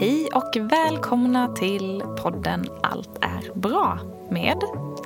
[0.00, 3.98] Hej och välkomna till podden Allt är bra
[4.30, 4.56] med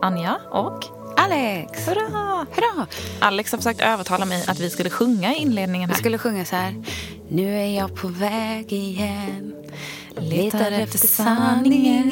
[0.03, 0.85] Anja och
[1.17, 1.89] Alex!
[1.89, 2.47] Hurra!
[2.53, 2.87] Hurra!
[3.21, 5.97] Alex har försökt övertala mig att vi skulle sjunga i inledningen här.
[5.97, 6.85] Vi skulle sjunga så här.
[7.29, 9.55] Nu är jag på väg igen.
[10.17, 12.11] Letar efter sanningen.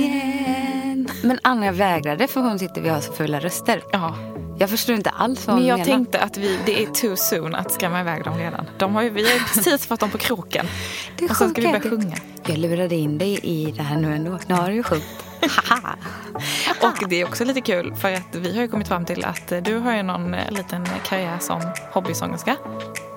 [1.22, 3.82] Men Anja vägrade för hon tyckte vi har så fula röster.
[3.92, 4.14] Ja,
[4.58, 5.92] Jag förstår inte alls vad men jag menar.
[5.92, 8.66] tänkte att vi, det är too soon att skrämma iväg dem redan.
[8.78, 10.66] De har ju, vi har ju precis fått dem på kroken.
[11.18, 12.16] Det är och sen ska vi börja sjunga.
[12.46, 14.38] Jag lurade in dig i det här nu ändå.
[14.46, 15.24] Nu har du ju sjungit.
[16.82, 19.52] Och det är också lite kul för att vi har ju kommit fram till att
[19.62, 21.60] du har ju någon eh, liten karriär som
[21.92, 22.56] hobbysångerska.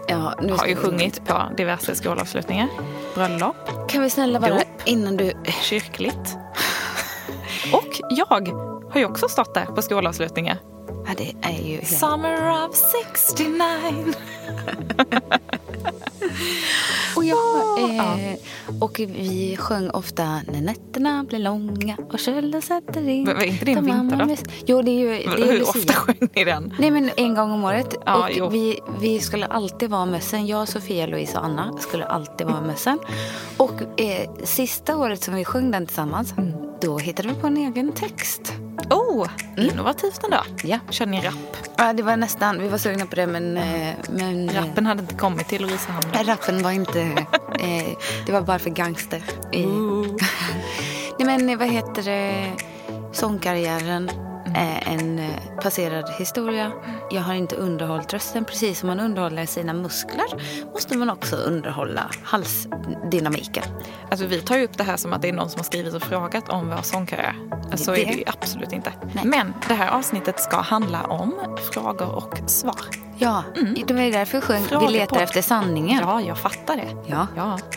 [0.08, 2.68] Ja, nu Har ju vi- sjungit på diverse skolavslutningar,
[3.16, 4.64] bröllop, Kan vi snälla bara Dop.
[4.86, 5.32] innan du...
[5.62, 6.38] kyrkligt.
[7.74, 10.58] Och jag har ju också stått där på skolavslutningar.
[11.08, 11.88] Ja, det är ju helt...
[12.00, 12.76] Summer of
[13.36, 13.54] 69.
[17.16, 18.36] Och, jag, eh,
[18.82, 23.24] och vi sjöng ofta När nätterna blir långa och kölen sätter in.
[23.24, 24.36] Men var inte det en vinter då?
[24.66, 25.70] Jo, det är ju, det är Hur Lucia.
[25.82, 26.74] ofta sjöng ni den?
[26.80, 27.96] Nej, men en gång om året.
[28.06, 28.50] Ja, och jo.
[28.50, 30.48] vi, vi skulle alltid vara mössen.
[30.48, 33.00] Jag, Sofia, Louise och Anna skulle alltid vara mössen.
[33.58, 36.54] Och eh, sista året som vi sjöng den tillsammans, Mm.
[36.82, 38.54] då hittade vi på en egen text.
[38.90, 38.95] Oh,
[39.58, 40.38] innovativt ändå.
[40.64, 40.80] Ja.
[40.90, 41.58] Kör ni rapp?
[41.78, 43.58] Ja, det var nästan, vi var sugna på det men...
[43.58, 46.06] Eh, men eh, Rappen hade inte kommit till Ulricehamn.
[46.24, 47.02] Rappen var inte...
[47.60, 49.24] Eh, det var bara för gangster.
[51.20, 52.52] Nej, men vad heter det?
[53.14, 54.10] Sångkarriären
[54.56, 55.30] är en eh,
[55.64, 56.72] passerad historia.
[57.12, 58.46] Jag har inte underhållit rösten.
[58.46, 60.26] Precis som man underhåller sina muskler
[60.74, 63.64] måste man också underhålla halsdynamiken.
[64.12, 65.94] Alltså, vi tar ju upp det här som att det är någon som har skrivit
[65.94, 67.36] och frågat om vår sångkarriär.
[67.76, 68.94] Så Det- är det ju absolut inte.
[69.14, 69.26] Nej.
[69.26, 71.34] Men det här avsnittet ska handla om
[71.74, 72.86] frågor och svar.
[73.18, 73.44] Ja,
[73.88, 74.92] det var ju därför jag sjöng Vi Frågepodd.
[74.94, 76.00] letar efter sanningen.
[76.04, 76.88] Ja, jag fattar det.
[77.08, 77.28] Ja.
[77.36, 77.60] Ja.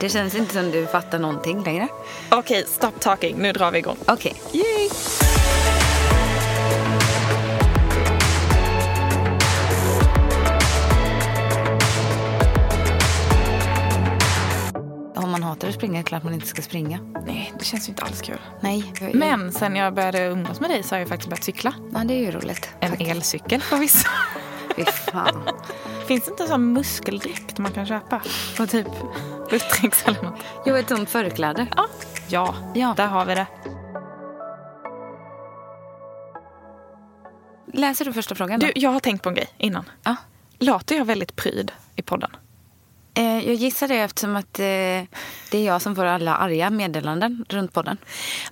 [0.00, 1.88] Det känns inte som du fattar någonting längre.
[2.30, 3.36] Okej, stop talking.
[3.38, 3.96] Nu drar vi igång.
[4.06, 4.34] Okej.
[4.52, 4.88] Yay!
[15.52, 16.98] Hatar att springa klart man inte ska springa.
[17.26, 18.38] Nej, det känns ju inte alls kul.
[18.60, 18.92] Nej.
[19.14, 21.74] Men sen jag började umgås med dig så har jag faktiskt börjat cykla.
[21.94, 22.68] Ja, det är ju roligt.
[22.80, 23.10] En faktiskt.
[23.10, 24.08] elcykel för vissa.
[24.76, 25.48] Fy fan.
[26.06, 28.22] Finns det inte en sån muskeldräkt man kan köpa?
[28.56, 28.86] På typ
[29.50, 30.40] Luttricks eller något?
[30.66, 31.66] Jo, ett sånt förkläde.
[31.76, 31.86] Ja.
[32.28, 32.94] ja, Ja.
[32.96, 33.46] där har vi det.
[37.72, 38.60] Läser du första frågan?
[38.60, 38.66] Då?
[38.66, 39.90] Du, jag har tänkt på en grej innan.
[40.02, 40.16] Ja.
[40.58, 42.30] Låter jag väldigt pryd i podden?
[43.14, 44.64] Eh, jag gissar det eftersom att eh,
[45.50, 47.96] det är jag som får alla arga meddelanden runt podden.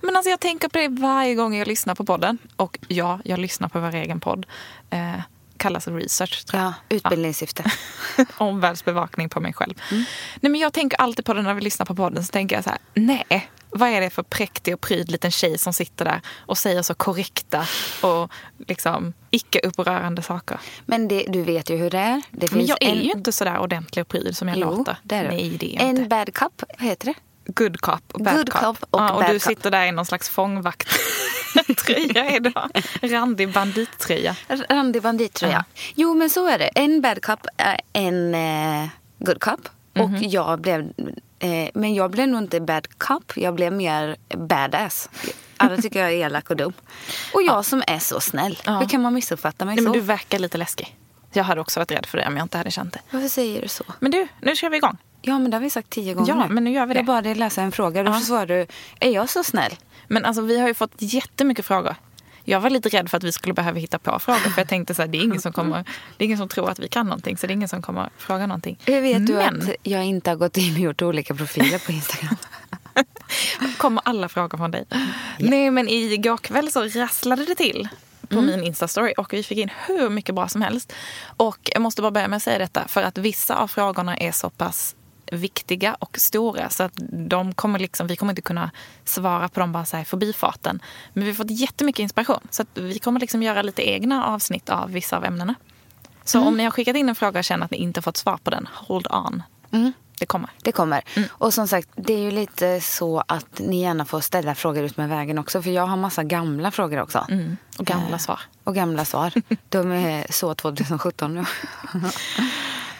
[0.01, 2.37] Men alltså jag tänker på det varje gång jag lyssnar på podden.
[2.55, 4.45] Och ja, jag lyssnar på vår egen podd.
[4.89, 5.21] Eh,
[5.61, 6.69] Kallas research, tror jag.
[6.89, 7.63] Ja, utbildningssyfte.
[8.37, 9.73] Omvärldsbevakning på mig själv.
[9.91, 10.03] Mm.
[10.39, 12.23] Nej, men jag tänker alltid på det när vi lyssnar på podden.
[12.23, 13.49] Så tänker jag så här, nej.
[13.69, 16.93] Vad är det för präktig och pryd liten tjej som sitter där och säger så
[16.93, 17.65] korrekta
[18.01, 18.31] och
[18.67, 20.59] liksom icke upprörande saker.
[20.85, 22.21] Men det, du vet ju hur det är.
[22.31, 24.77] Det Men jag är en, ju inte så där ordentlig och pryd som jag Jo,
[24.77, 24.97] låter.
[25.03, 25.27] det är du.
[25.29, 26.03] Nej, det är En inte.
[26.03, 27.13] bad cup, heter det?
[27.53, 28.61] Good cop och bad Good cop.
[28.61, 30.29] cop och ja, och du sitter där i någon slags
[31.65, 32.69] fångvakttröja idag.
[33.01, 34.35] Randig bandittröja.
[34.69, 35.65] Randig bandittröja.
[35.95, 36.67] Jo, men så är det.
[36.67, 38.87] En bad cup är en eh,
[39.19, 39.59] good cup.
[39.99, 40.29] Och Mhm.
[40.29, 40.79] jag blev...
[41.39, 43.31] Eh, men jag blev nog inte bad cup.
[43.35, 45.09] Jag blev mer badass.
[45.57, 46.73] Alla tycker jag är elak och dum.
[47.33, 48.59] Och jag som är så snäll.
[48.65, 48.79] Ja.
[48.79, 49.99] Hur kan man missuppfatta mig Nej, men så?
[49.99, 50.95] du verkar lite läskig.
[51.33, 52.99] Jag hade också varit rädd för det om jag inte hade känt det.
[53.11, 53.83] Varför säger du så?
[53.99, 54.97] Men du, nu kör vi igång.
[55.21, 56.99] Ja, men det har vi sagt tio gånger Ja, men nu gör vi det.
[56.99, 58.03] Jag bad dig läsa en fråga.
[58.03, 58.19] Då Ja.
[58.19, 58.67] svarar du,
[58.99, 59.71] är jag så snäll?
[60.11, 61.95] Men alltså, vi har ju fått jättemycket frågor.
[62.43, 64.39] Jag var lite rädd för att vi skulle behöva hitta på frågor.
[64.39, 65.83] För jag tänkte så här, det är ingen som kommer,
[66.17, 67.37] det är ingen som tror att vi kan någonting.
[67.37, 68.79] Så det är ingen som kommer fråga någonting.
[68.85, 71.91] Hur vet du Men att jag inte har gått in och gjort olika profiler på
[71.91, 72.35] Instagram?
[73.77, 74.85] kommer alla frågor från dig.
[75.39, 77.89] Nej, men igår kväll så rasslade det till
[78.29, 80.93] på min Insta-story och vi fick in hur mycket bra som helst.
[81.37, 84.31] Och jag måste bara börja med att säga detta för att vissa av frågorna är
[84.31, 84.95] så pass
[85.31, 86.93] viktiga och stora så att
[87.29, 88.71] de kommer liksom, vi kommer inte kunna
[89.05, 90.79] svara på dem bara så här förbifarten.
[91.13, 94.69] Men vi har fått jättemycket inspiration så att vi kommer liksom göra lite egna avsnitt
[94.69, 95.55] av vissa av ämnena.
[96.23, 98.37] Så om ni har skickat in en fråga och känner att ni inte fått svar
[98.43, 99.43] på den, hold on.
[100.21, 100.49] Det kommer.
[100.63, 101.01] Det kommer.
[101.29, 104.97] Och som sagt, det är ju lite så att ni gärna får ställa frågor ut
[104.97, 105.61] med vägen också.
[105.61, 107.25] För jag har massa gamla frågor också.
[107.29, 107.57] Mm.
[107.79, 108.39] Och gamla Eh, svar.
[108.63, 109.33] Och gamla svar.
[109.69, 111.45] De är så 2017 nu.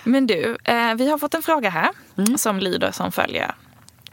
[0.03, 2.38] Men du, eh, vi har fått en fråga här Mm.
[2.38, 3.56] som lyder som följer.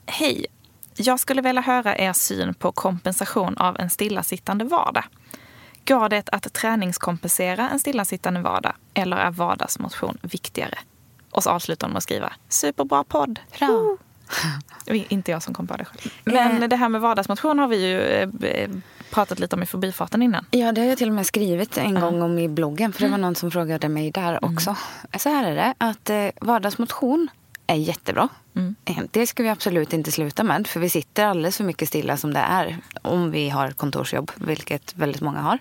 [0.06, 0.46] Hej!
[0.94, 5.05] Jag skulle vilja höra er syn på kompensation av en stillasittande vardag.
[5.87, 10.79] Går det att träningskompensera en stillasittande vardag eller är vardagsmotion viktigare?
[11.31, 13.40] Och så avslutar hon med att skriva superbra podd.
[13.58, 13.96] Bra.
[14.87, 16.12] Inte jag som kom på det själv.
[16.25, 16.69] Men Eh.
[16.69, 18.29] det här med vardagsmotion har vi ju eh,
[19.10, 20.44] pratat lite om i förbifarten innan.
[20.50, 22.93] Ja, det har jag till och med skrivit en gång om i bloggen.
[22.93, 24.76] För det var någon som frågade mig där också.
[25.19, 27.28] Så här är det, att eh, vardagsmotion
[27.66, 28.28] är jättebra.
[28.84, 30.66] Eh, Det ska vi absolut inte sluta med.
[30.66, 32.78] För vi sitter alldeles för mycket stilla som det är.
[33.02, 35.58] Om vi har kontorsjobb, vilket väldigt många har.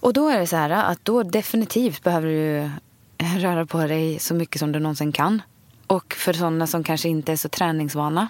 [0.00, 2.70] Och då är det så här att då definitivt behöver du
[3.40, 5.42] röra på dig så mycket som du någonsin kan.
[5.86, 8.28] Och för sådana som kanske inte är så träningsvana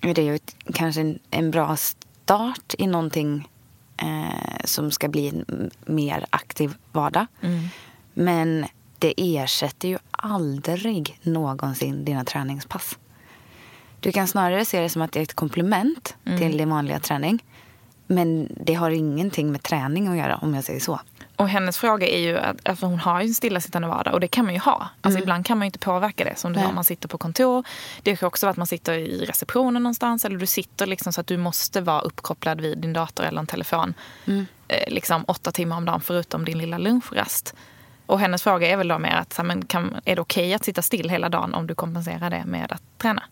[0.00, 3.48] är det ju ett, kanske en, en bra start i någonting
[4.02, 7.26] eh, som ska bli en mer aktiv vardag.
[8.14, 8.66] Men
[8.98, 12.98] det ersätter ju aldrig någonsin dina träningspass.
[14.00, 17.44] Du kan snarare se det som att det är ett komplement till din vanliga träning.
[18.06, 21.00] Men det har ingenting med träning att göra om jag säger så.
[21.38, 24.28] Och hennes fråga är ju att alltså hon har ju en stillasittande vardag och det
[24.28, 24.88] kan man ju ha.
[25.00, 27.66] Alltså Ibland kan man ju inte påverka det som du om man sitter på kontor.
[28.02, 31.20] Det kan också vara att man sitter i receptionen någonstans eller du sitter liksom så
[31.20, 33.94] att du måste vara uppkopplad vid din dator eller en telefon
[34.68, 37.54] eh, liksom åtta timmar om dagen förutom din lilla lunchrast.
[38.06, 40.82] Och hennes fråga är väl då mer att men kan, är det okej att sitta
[40.82, 43.22] still hela dagen om du kompenserar det med att träna?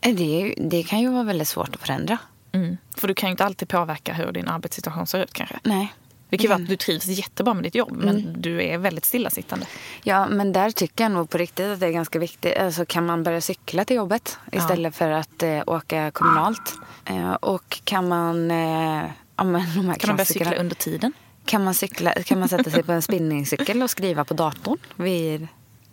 [0.00, 2.18] Eh, Det, det kan ju vara väldigt svårt att förändra.
[2.52, 2.76] Mm.
[2.96, 5.58] För du kan ju inte alltid påverka hur din arbetssituation ser ut kanske.
[5.62, 5.94] Nej.
[6.30, 9.04] Det kan ju vara att du trivs jättebra med ditt jobb men du är väldigt
[9.04, 9.66] stillasittande.
[10.02, 12.56] Ja, men där tycker jag nog på riktigt att det är ganska viktigt.
[12.56, 16.74] Alltså, kan man börja cykla till jobbet istället för att eh, åka kommunalt?
[17.04, 18.50] Eh, och kan man...
[18.50, 21.12] Eh, ja, men de här Kan man börja cykla under tiden?
[21.44, 25.48] Kan man, cykla, kan man sätta sig på en spinningcykel och skriva på datorn vid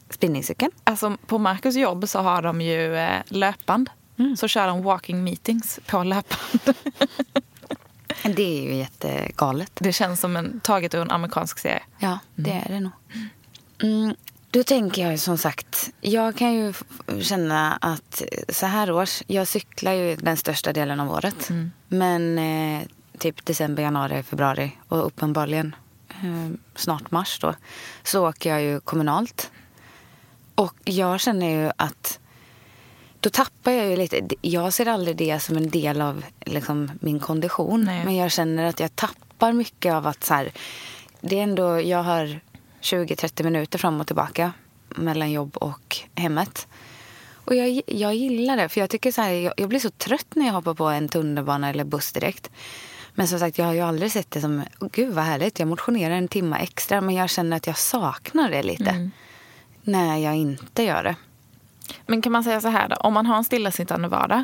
[0.09, 0.71] spinningcykeln?
[0.83, 3.89] Alltså på Marcus jobb så har de ju eh, löpband.
[4.37, 6.59] Så kör de walking meetings på löpband.
[8.35, 9.71] Det är ju jättegalet.
[9.75, 11.83] Det känns som en taget ur en amerikansk serie.
[11.99, 12.91] Ja, det är det nog.
[13.83, 14.15] Mm,
[14.51, 16.73] då tänker jag ju som sagt, jag kan ju
[17.21, 21.49] känna att så här års, jag cyklar ju den största delen av året.
[21.87, 22.87] Men eh,
[23.17, 25.75] typ december, januari, februari och uppenbarligen
[26.09, 27.55] eh, snart mars då,
[28.03, 29.51] så åker jag ju kommunalt.
[30.55, 32.19] Och jag känner ju att
[33.19, 34.27] då tappar jag ju lite.
[34.41, 37.83] Jag ser aldrig det som en del av liksom, min kondition.
[37.83, 38.05] Nej.
[38.05, 40.51] Men jag känner att jag tappar mycket av att så här,
[41.21, 42.39] det är ändå, jag har
[42.81, 44.53] 20-30 minuter fram och tillbaka
[44.89, 46.67] mellan jobb och hemmet.
[47.33, 50.27] Och jag, jag gillar det, för jag tycker så här, jag, jag blir så trött
[50.35, 52.51] när jag hoppar på en tunnelbana eller buss direkt.
[53.15, 55.67] Men som sagt, jag har ju aldrig sett det som, oh, gud vad härligt, jag
[55.67, 57.01] motionerar en timme extra.
[57.01, 59.09] Men jag känner att jag saknar det lite.
[59.83, 61.15] När jag inte gör det.
[62.05, 64.43] Men kan man säga så här då, om man har en stillasittande vardag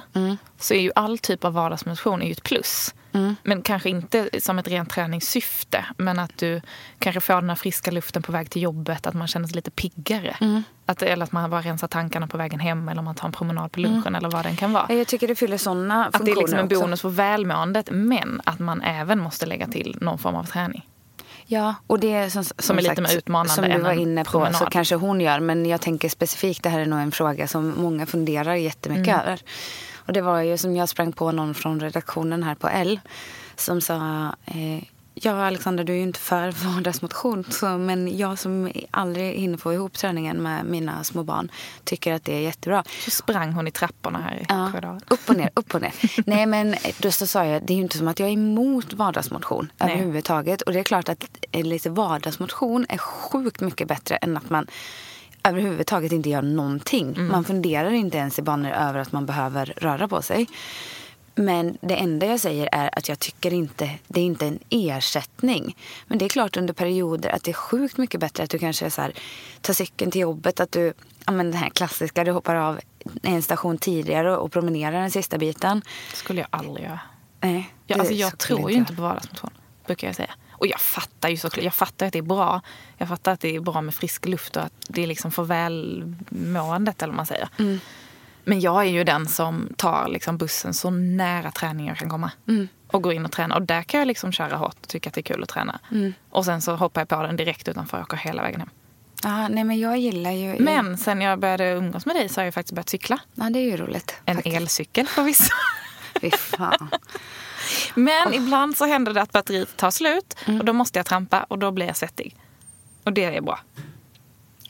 [0.59, 2.93] så är ju all typ av vardagsmotion är ju ett plus.
[3.43, 5.85] Men kanske inte som ett rent träningssyfte.
[5.97, 6.61] Men att du
[6.99, 9.07] kanske får den här friska luften på väg till jobbet.
[9.07, 10.63] Att man känner sig lite piggare.
[10.85, 12.89] Att, eller att man bara rensar tankarna på vägen hem.
[12.89, 14.15] Eller om man tar en promenad på lunchen.
[14.15, 14.93] Eller vad den kan vara.
[14.93, 16.79] Jag tycker det fyller såna Att det är liksom en också.
[16.81, 17.87] bonus för välmåendet.
[17.91, 20.87] Men att man även måste lägga till någon form av träning.
[21.45, 24.23] Ja, och det är som, som, är lite sagt, mer utmanande Som du var inne
[24.23, 24.55] på promenad.
[24.55, 25.39] så kanske hon gör.
[25.39, 29.19] Men jag tänker specifikt, det här är nog en fråga som många funderar jättemycket Mm.
[29.19, 29.39] över.
[29.95, 32.99] Och det var ju som jag sprang på någon från redaktionen här på L.
[33.55, 33.95] Som sa,
[34.45, 34.83] eh,
[35.13, 37.45] ja Alexander du är ju inte för vardagsmotion.
[37.49, 41.51] Så, men jag som aldrig hinner få ihop träningen med mina små barn
[41.83, 42.83] tycker att det är jättebra.
[43.05, 45.01] Så sprang hon i trapporna här i Ja, korridoren.
[45.07, 45.93] upp och ner, upp och ner.
[46.25, 48.93] Nej men då så sa jag, det är ju inte som att jag är emot
[48.93, 49.91] vardagsmotion Nej.
[49.93, 50.61] överhuvudtaget.
[50.61, 54.67] Och det är klart att eh, lite vardagsmotion är sjukt mycket bättre än att man
[55.43, 57.27] överhuvudtaget inte gör någonting.
[57.27, 60.47] Man funderar inte ens i banor över att man behöver röra på sig.
[61.35, 65.77] Men det enda jag säger är att jag tycker inte, det är inte en ersättning.
[66.07, 68.89] Men det är klart under perioder att det är sjukt mycket bättre att du kanske
[68.89, 69.13] så här,
[69.61, 70.93] tar cykeln till jobbet, att du,
[71.25, 72.79] ja men den här klassiska, du hoppar av
[73.21, 75.81] en station tidigare och promenerar den sista biten.
[76.13, 76.99] skulle jag aldrig göra.
[77.41, 79.49] Nej, Ja, det alltså jag tror ju jag inte på vardagsmotion,
[79.85, 80.31] brukar jag säga.
[80.51, 82.61] Och jag fattar ju såklart, jag fattar att det är bra.
[82.97, 85.43] Jag fattar att det är bra med frisk luft och att det är liksom för
[85.43, 87.49] välmåendet eller vad man säger.
[88.43, 92.31] Men jag är ju den som tar liksom bussen så nära träning jag kan komma.
[92.87, 93.55] Och går in och tränar.
[93.55, 95.79] Och där kan jag liksom köra hårt och tycka att det är kul att träna.
[96.29, 98.69] Och sen så hoppar jag på den direkt utanför och åker hela vägen hem.
[99.23, 100.55] Ja, nej men jag gillar ju...
[100.59, 103.19] Men sen jag började umgås med dig så har jag faktiskt börjat cykla.
[103.35, 104.15] Ja, det är ju roligt.
[104.25, 104.55] En faktiskt.
[104.55, 105.53] elcykel förvisso.
[106.21, 106.89] Fy fan.
[107.95, 110.59] Men ibland så händer det att batteriet tar slut Mm.
[110.59, 112.35] och då måste jag trampa och då blir jag svettig.
[113.03, 113.59] Och det är bra.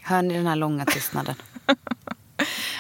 [0.02, 1.36] Hör ni den här långa tystnaden?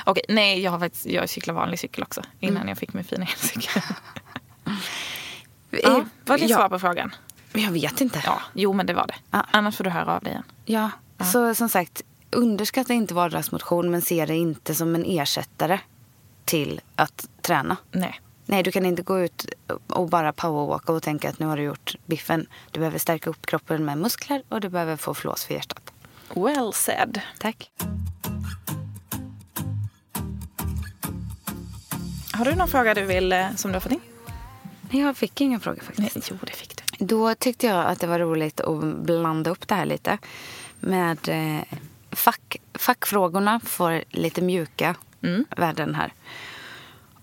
[0.05, 2.67] Okej, nej jag har faktiskt, jag cyklar vanlig cykel också innan Mm.
[2.67, 3.81] jag fick min fina elcykel.
[5.83, 7.15] Ja, var det ja, svar på frågan?
[7.53, 8.21] Jag vet inte.
[8.25, 9.15] Ja, jo men det var det.
[9.31, 9.45] Ja.
[9.51, 10.43] Annars får du höra av dig igen.
[10.65, 10.91] Ja,
[11.25, 15.79] så som sagt, underskatta inte vardagsmotion men se det inte som en ersättare
[16.45, 17.77] till att träna.
[17.91, 18.19] Nej.
[18.45, 19.45] Nej, du kan inte gå ut
[19.87, 22.47] och bara powerwalka och tänka att nu har du gjort biffen.
[22.71, 25.93] Du behöver stärka upp kroppen med muskler och du behöver få flås för hjärtat.
[26.35, 27.21] Well said.
[27.39, 27.71] Tack.
[32.33, 33.99] Har du någon fråga du vill, eh, som du har fått in?
[34.91, 36.15] Nej, jag fick ingen fråga faktiskt.
[36.15, 37.05] Nej, jo det fick du.
[37.05, 40.17] Då tyckte jag att det var roligt att blanda upp det här lite.
[40.79, 41.77] Med eh,
[42.11, 45.45] fack, fackfrågorna får lite mjuka Mm.
[45.57, 46.13] värden här.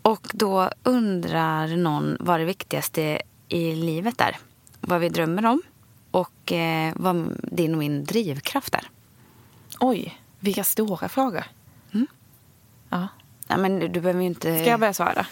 [0.02, 4.36] Och då undrar någon vad det viktigaste i livet är.
[4.80, 5.62] Vad vi drömmer om
[6.10, 8.90] och eh, vad din och min drivkraft är.
[9.80, 11.44] Oj, vilka stora frågor.
[11.92, 12.06] Mm.
[12.88, 13.08] Ja.
[13.50, 14.58] Nej, men du, behöver inte...
[14.60, 15.26] Ska jag börja svara?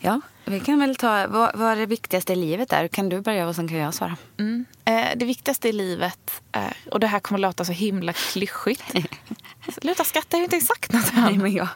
[0.00, 2.88] Ja, vi kan väl ta vad, vad det viktigaste i livet är.
[2.88, 4.16] Kan du börja och sen kan jag svara.
[4.38, 4.64] Mm.
[4.84, 8.84] Eh, det viktigaste i livet är, och det här kommer låta så himla klyschigt.
[9.82, 11.22] Sluta skratta, jag har inte sagt något än.
[11.24, 11.68] Nej, men jag...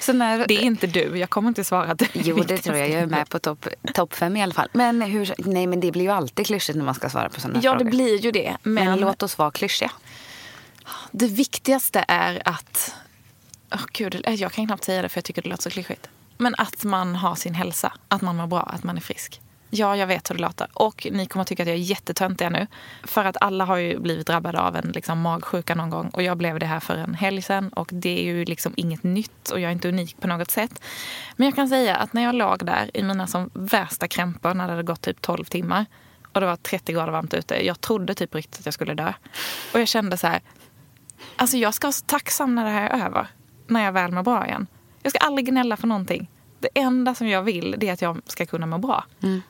[0.00, 0.46] Så när...
[0.46, 2.90] Det är inte du, jag kommer inte svara att det är Jo, det tror jag.
[2.90, 4.68] Jag är med på topp top fem i alla fall.
[4.72, 7.60] Men hur, nej, men det blir ju alltid klyschigt när man ska svara på sådana
[7.62, 7.84] Ja, frågor.
[7.84, 8.56] det blir ju det.
[8.62, 9.90] Men, Men låt oss vara klyschiga.
[11.10, 12.94] det viktigaste är att...
[13.72, 16.08] Oh, Gud, jag kan knappt säga det för jag tycker det låter så klyschigt.
[16.38, 19.40] Men att man har sin hälsa, att man mår bra, att man är frisk.
[19.70, 20.68] Ja, jag vet hur det låter.
[20.72, 22.66] Och ni kommer tycka att jag är jättetöntig nu.
[23.04, 26.08] För att alla har ju blivit drabbade av en liksom, magsjuka någon gång.
[26.08, 27.68] Och jag blev det här för en helg sedan.
[27.68, 30.82] Och det är ju liksom inget nytt och jag är inte unik på något sätt.
[31.36, 34.64] Men jag kan säga att när jag låg där i mina som värsta krämpor när
[34.66, 35.86] det hade gått typ 12 timmar.
[36.32, 37.66] Och det var 30 grader varmt ute.
[37.66, 39.12] Jag trodde typ riktigt att jag skulle dö.
[39.72, 40.40] Och jag kände så här.
[41.36, 43.26] Alltså jag ska vara så tacksam när det här är över.
[43.66, 44.66] När jag väl mår bra igen.
[45.02, 46.30] Jag ska aldrig gnälla för någonting.
[46.58, 49.04] Det enda som jag vill är att jag ska kunna må bra.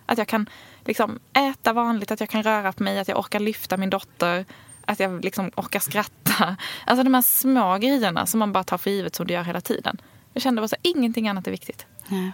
[0.07, 0.49] Att jag kan
[0.85, 4.45] liksom äta vanligt, att jag kan röra på mig, att jag orkar lyfta min dotter.
[4.85, 6.57] Att jag liksom orkar skratta.
[6.87, 9.61] Alltså de här små grejerna som man bara tar för givet som du gör hela
[9.61, 9.97] tiden.
[10.33, 11.87] Jag kände bara så här, ingenting annat är viktigt.
[12.09, 12.33] Nej.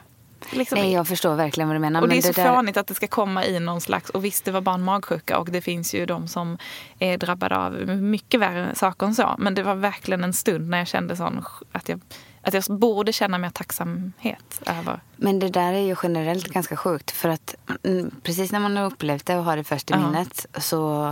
[0.50, 2.00] Liksom, Nej, jag förstår verkligen vad du menar.
[2.00, 2.54] och det men är så där...
[2.54, 4.10] fånigt att det ska komma i någon slags...
[4.10, 6.58] Och visst, det var bara en magsjuka och det finns ju de som
[6.98, 9.34] är drabbade av mycket värre saker än så.
[9.38, 12.00] Men det var verkligen en stund när jag kände sån, att, jag,
[12.42, 15.00] att jag borde känna mer tacksamhet över...
[15.16, 17.10] Men det där är ju generellt ganska sjukt.
[17.10, 19.98] För att mm, precis när man har upplevt det och har det först i Ja.
[20.10, 21.04] minnet så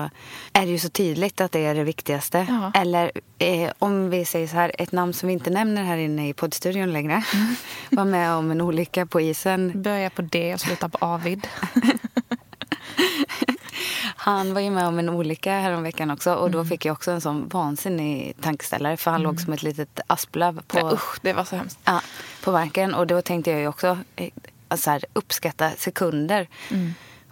[0.52, 2.46] är det ju så tydligt att det är det viktigaste.
[2.48, 2.80] Ja.
[2.80, 6.28] Eller eh, om vi säger så här, ett namn som vi inte nämner här inne
[6.28, 7.24] i poddstudion längre.
[7.90, 9.82] var med om en olycka på isen.
[9.82, 11.46] Börja på det och sluta på Avid.
[14.22, 17.20] Han var ju med om en olycka häromveckan också och då fick jag också en
[17.20, 21.44] sån vansinnig tankeställare för han låg som ett litet asplöv på, Nej, usch, det var
[21.44, 21.78] så hemskt.
[21.84, 22.00] ja,
[22.44, 24.28] på marken och då tänkte jag ju också eh,
[24.76, 26.48] så här, uppskatta sekunder.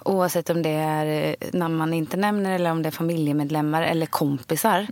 [0.05, 4.07] Oavsett om det är eh, namn man inte nämner eller om det är familjemedlemmar eller
[4.07, 4.87] kompisar.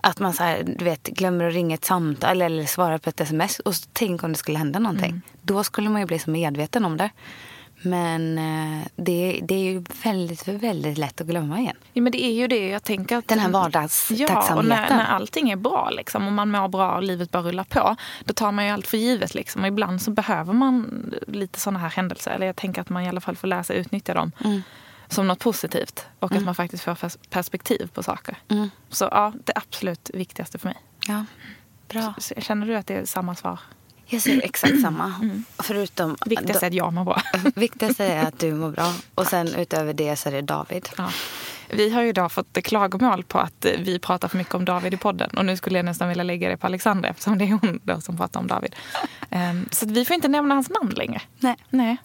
[0.00, 3.20] Att man så här, du vet, glömmer att ringa ett samtal eller svara på ett
[3.20, 5.22] sms och tänk om det skulle hända någonting.
[5.42, 7.10] Då skulle man ju bli så medveten om det.
[7.82, 11.76] Men eh, det, det är ju väldigt, väldigt lätt att glömma igen.
[11.92, 13.16] Ja, men det är ju det jag tänker.
[13.16, 14.68] Att, Den här Ja, och vardagstacksamheten.
[14.68, 17.96] när, när allting är bra liksom, och man mår bra och livet bara rullar på,
[18.24, 19.34] då tar man ju allt för givet.
[19.34, 19.62] Liksom.
[19.62, 22.30] Och ibland så behöver man lite såna här händelser.
[22.30, 24.32] Eller jag tänker att man i alla fall får lära sig utnyttja dem
[25.08, 26.06] som något positivt.
[26.18, 28.36] Och att man faktiskt får pers- perspektiv på saker.
[28.88, 30.76] Så ja, det absolut viktigaste för mig.
[31.06, 31.24] Ja,
[31.88, 32.14] bra.
[32.18, 33.58] Så, känner du att det är samma svar?
[34.10, 35.14] Jag säger exakt samma.
[35.58, 36.16] Förutom...
[36.26, 37.22] Viktigast är att jag mår bra.
[37.54, 38.92] Viktigast är att du mår bra.
[39.14, 40.88] Och sen utöver det så är det David.
[40.96, 41.10] Ja.
[41.70, 44.94] Vi har ju idag fått klagomål på att eh, vi pratar för mycket om David
[44.94, 45.30] i podden.
[45.30, 48.00] Och nu skulle jag nästan vilja lägga det på Alexandra eftersom det är hon då
[48.00, 48.76] som pratar om David.
[49.30, 51.20] Ehm, så vi får inte nämna hans namn längre.
[51.40, 51.56] Nej.
[51.70, 51.96] Nej.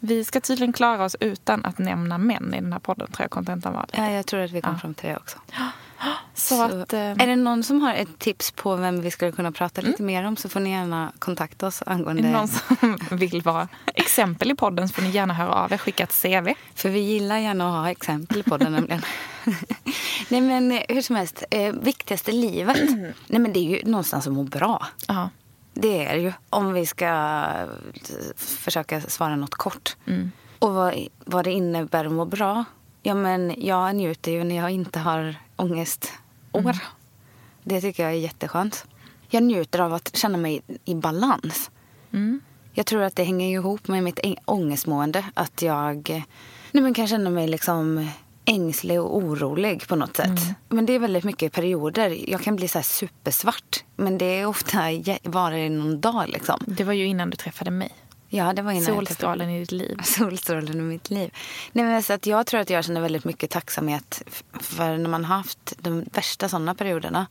[0.00, 3.30] Vi ska tydligen klara oss utan att nämna män i den här podden, tror jag
[3.30, 3.86] kontentan var.
[3.92, 4.78] Ja, jag tror att vi kom Ja.
[4.78, 5.38] fram till det också.
[6.34, 9.32] Så, Så, att, eh, Är det någon som har ett tips på vem vi skulle
[9.32, 12.22] kunna prata lite mer om så får ni gärna kontakta oss angående...
[12.22, 15.78] det någon som vill vara exempel i podden så får ni gärna höra av er,
[15.78, 16.54] skicka ett CV.
[16.74, 19.02] För vi gillar gärna att ha exempel på den nämligen.
[20.28, 22.90] Nej men eh, hur som helst, eh, viktigaste i livet.
[23.26, 24.86] Nej men det är ju någonstans att må bra.
[25.08, 25.30] Ja.
[25.74, 26.32] Det är det ju.
[26.50, 27.66] Om vi ska eh,
[28.36, 29.96] försöka svara något kort.
[30.58, 32.64] Och vad, vad det innebär att må bra.
[33.02, 36.76] Ja men jag njuter ju när jag inte har ångestår.
[37.64, 38.84] Det tycker jag är jätteskönt.
[39.28, 41.70] Jag njuter av att känna mig i balans.
[42.12, 42.40] Mm.
[42.72, 45.24] Jag tror att det hänger ihop med mitt ångestmående.
[45.34, 46.08] Att jag
[46.72, 48.08] nej men kan känna mig liksom
[48.44, 50.40] ängslig och orolig på något sätt.
[50.68, 52.30] Men det är väldigt mycket perioder.
[52.30, 53.84] Jag kan bli så supersvart.
[53.96, 54.78] Men det är ofta
[55.22, 56.60] varar i någon dag liksom.
[56.66, 57.92] Det var ju innan du träffade mig.
[58.28, 59.96] Ja, det var innan Solstrålen i ditt liv.
[60.04, 61.30] solstrålen i mitt liv.
[61.72, 64.22] Nej, men så att jag tror att jag känner väldigt mycket tacksamhet.
[64.60, 67.26] För när man har haft de värsta sådana perioderna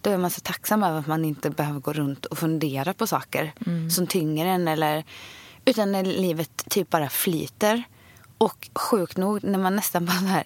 [0.00, 3.06] då är man så tacksam över att man inte behöver gå runt och fundera på
[3.06, 3.52] saker
[3.90, 4.68] som tynger en.
[4.68, 5.04] Eller,
[5.64, 7.82] utan när livet typ bara flyter.
[8.42, 10.44] Och sjukt nog, när man nästan bara så här,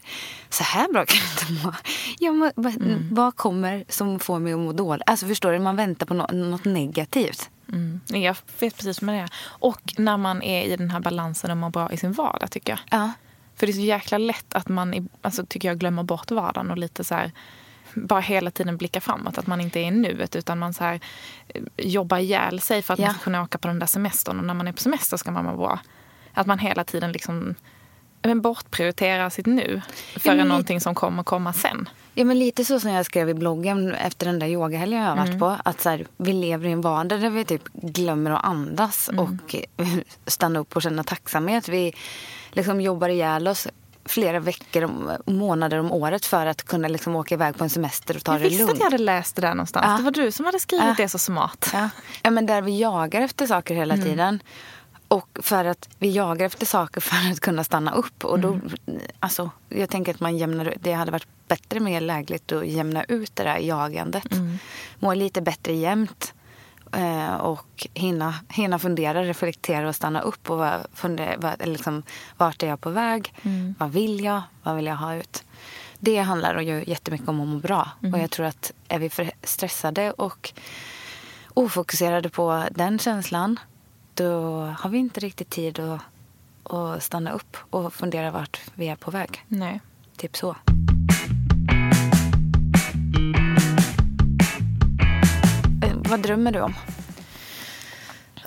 [0.51, 1.73] så här bra kan jag inte må.
[2.19, 2.75] Jag må vad,
[3.11, 5.03] vad kommer som får mig att må dåligt?
[5.07, 7.51] Alltså förstår du, man väntar på nå- något negativt.
[7.73, 8.01] Mm.
[8.07, 9.31] Jag vet precis vad det är.
[9.45, 12.73] Och när man är i den här balansen och mår bra i sin vardag tycker
[12.73, 13.01] jag.
[13.01, 13.13] Ja.
[13.57, 16.79] För det är så jäkla lätt att man alltså, tycker jag glömmer bort vardagen och
[16.79, 17.33] lite så här
[17.95, 19.39] bara hela tiden blicka framåt.
[19.39, 21.01] Att man inte är i nuet utan man så här,
[21.49, 23.07] eh, jobbar ihjäl sig för att Ja.
[23.07, 24.39] man ska kunna åka på den där semestern.
[24.39, 25.79] Och när man är på semester ska man må bra.
[26.35, 27.55] Att man hela tiden liksom
[28.23, 29.83] men bortprioriterar sitt nu
[30.17, 31.89] för li- någonting som kommer komma sen.
[32.15, 35.17] Ja, men lite så som jag skrev i bloggen efter den där yogahelgen jag har
[35.17, 35.57] varit på.
[35.65, 39.55] Att så här, vi lever i en vardag där vi typ glömmer att andas och
[39.55, 39.87] eh,
[40.27, 41.69] stanna upp och känna tacksamhet.
[41.69, 41.93] Vi
[42.53, 43.69] liksom jobbar ihjäl oss
[44.05, 48.17] flera veckor och månader om året för att kunna liksom åka iväg på en semester
[48.17, 48.73] och ta Jag det visste lugnt.
[48.75, 49.87] att jag hade läst det där någonstans.
[49.89, 49.97] Ja.
[49.97, 50.95] Det var du som hade skrivit Ja.
[50.97, 51.71] det så smart.
[51.73, 51.89] Ja.
[52.23, 54.43] ja, men där vi jagar efter saker hela tiden.
[55.09, 58.25] Och för att vi jagar efter saker för att kunna stanna upp.
[58.25, 58.61] Och då,
[59.21, 60.75] alltså, jag tänker att man jämnar.
[60.81, 64.25] Det hade varit bättre, mer lägligt att jämna ut det där jagandet.
[64.99, 66.35] Må lite bättre jämt.
[66.93, 70.51] Eh, och hinna, hinna fundera, reflektera och stanna upp.
[70.51, 72.03] Och vad- fundera, vad, liksom,
[72.37, 73.35] vart är jag på väg?
[73.79, 74.43] Vad vill jag?
[74.63, 75.45] Vad vill jag ha ut?
[75.99, 77.89] Det handlar ju jättemycket om att må bra.
[78.15, 80.53] Och jag tror att är vi för stressade och
[81.55, 83.61] ofokuserade på den känslan
[84.17, 86.01] då har vi inte riktigt tid att,
[86.73, 89.45] att stanna upp och fundera vart vi är på väg.
[89.49, 89.81] Nej.
[90.17, 90.57] Typ så.
[95.83, 96.75] Eh, Vad drömmer du om?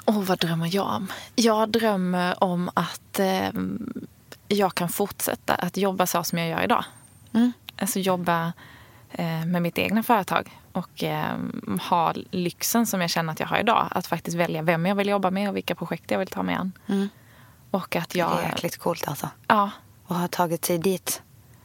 [0.06, 1.08] Åh, vad drömmer jag om?
[1.36, 3.50] Jag drömmer om att eh,
[4.48, 6.84] jag kan fortsätta att jobba så som jag gör idag.
[7.34, 7.52] Mm.
[7.80, 8.54] Alltså jobba
[9.12, 11.38] eh, med mitt egna företag och eh,
[11.90, 13.88] ha lyxen som jag känner att jag har idag.
[13.92, 16.56] Att faktiskt välja vem jag vill jobba med och vilka projekt jag vill ta mig
[16.56, 16.72] an.
[16.88, 17.10] Mm.
[17.72, 18.40] Och att Det jag...
[18.40, 19.30] är jäkligt coolt alltså.
[19.48, 19.72] Ja,
[20.06, 21.22] Och ha tagit sig dit.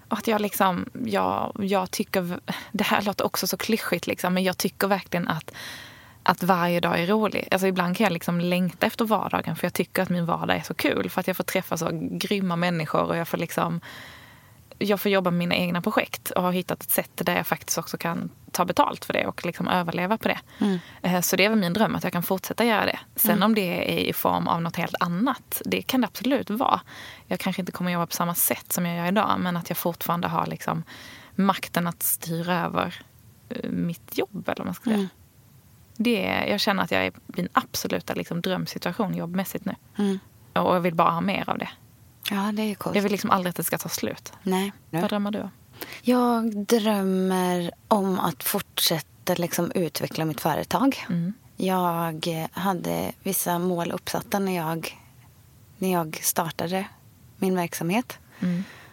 [0.09, 2.40] och att jag liksom, jag, jag tycker,
[2.73, 5.51] det här låter också så klyschigt liksom, men jag tycker verkligen att,
[6.23, 7.49] att varje dag är rolig.
[7.51, 10.62] Alltså ibland kan jag liksom längta efter vardagen för jag tycker att min vardag är
[10.62, 11.11] så kul.
[11.11, 13.81] För att jag får träffa så grymma människor och jag får liksom,
[14.79, 17.79] jag får jobba med mina egna projekt och har hittat ett sätt där jag faktiskt
[17.79, 20.38] också kan ta betalt för det och liksom överleva på det.
[21.03, 22.99] Eh, Så det är väl min dröm att jag kan fortsätta göra det.
[23.17, 26.81] Sen om det är i form av något helt annat, det kan det absolut vara.
[27.27, 29.77] Jag kanske inte kommer jobba på samma sätt som jag gör idag men att jag
[29.77, 30.83] fortfarande har liksom
[31.35, 32.95] makten att styra över
[33.49, 35.09] eh, mitt jobb eller man ska säga.
[35.97, 39.75] Det är, jag känner att jag är i min absoluta liksom, drömsituation jobbmässigt nu.
[39.99, 40.19] Mm.
[40.53, 41.69] Och jag vill bara ha mer av det.
[42.31, 42.97] Ja, det är coolt.
[42.97, 44.33] Jag vill liksom aldrig att det ska ta slut.
[44.43, 44.73] Nej.
[44.90, 45.51] Vad drömmer du om?
[46.03, 51.07] Jag drömmer om att fortsätta liksom utveckla mitt företag.
[51.57, 54.99] Jag eh, hade vissa mål uppsatta när jag,
[55.79, 56.87] när jag startade
[57.37, 58.19] min verksamhet.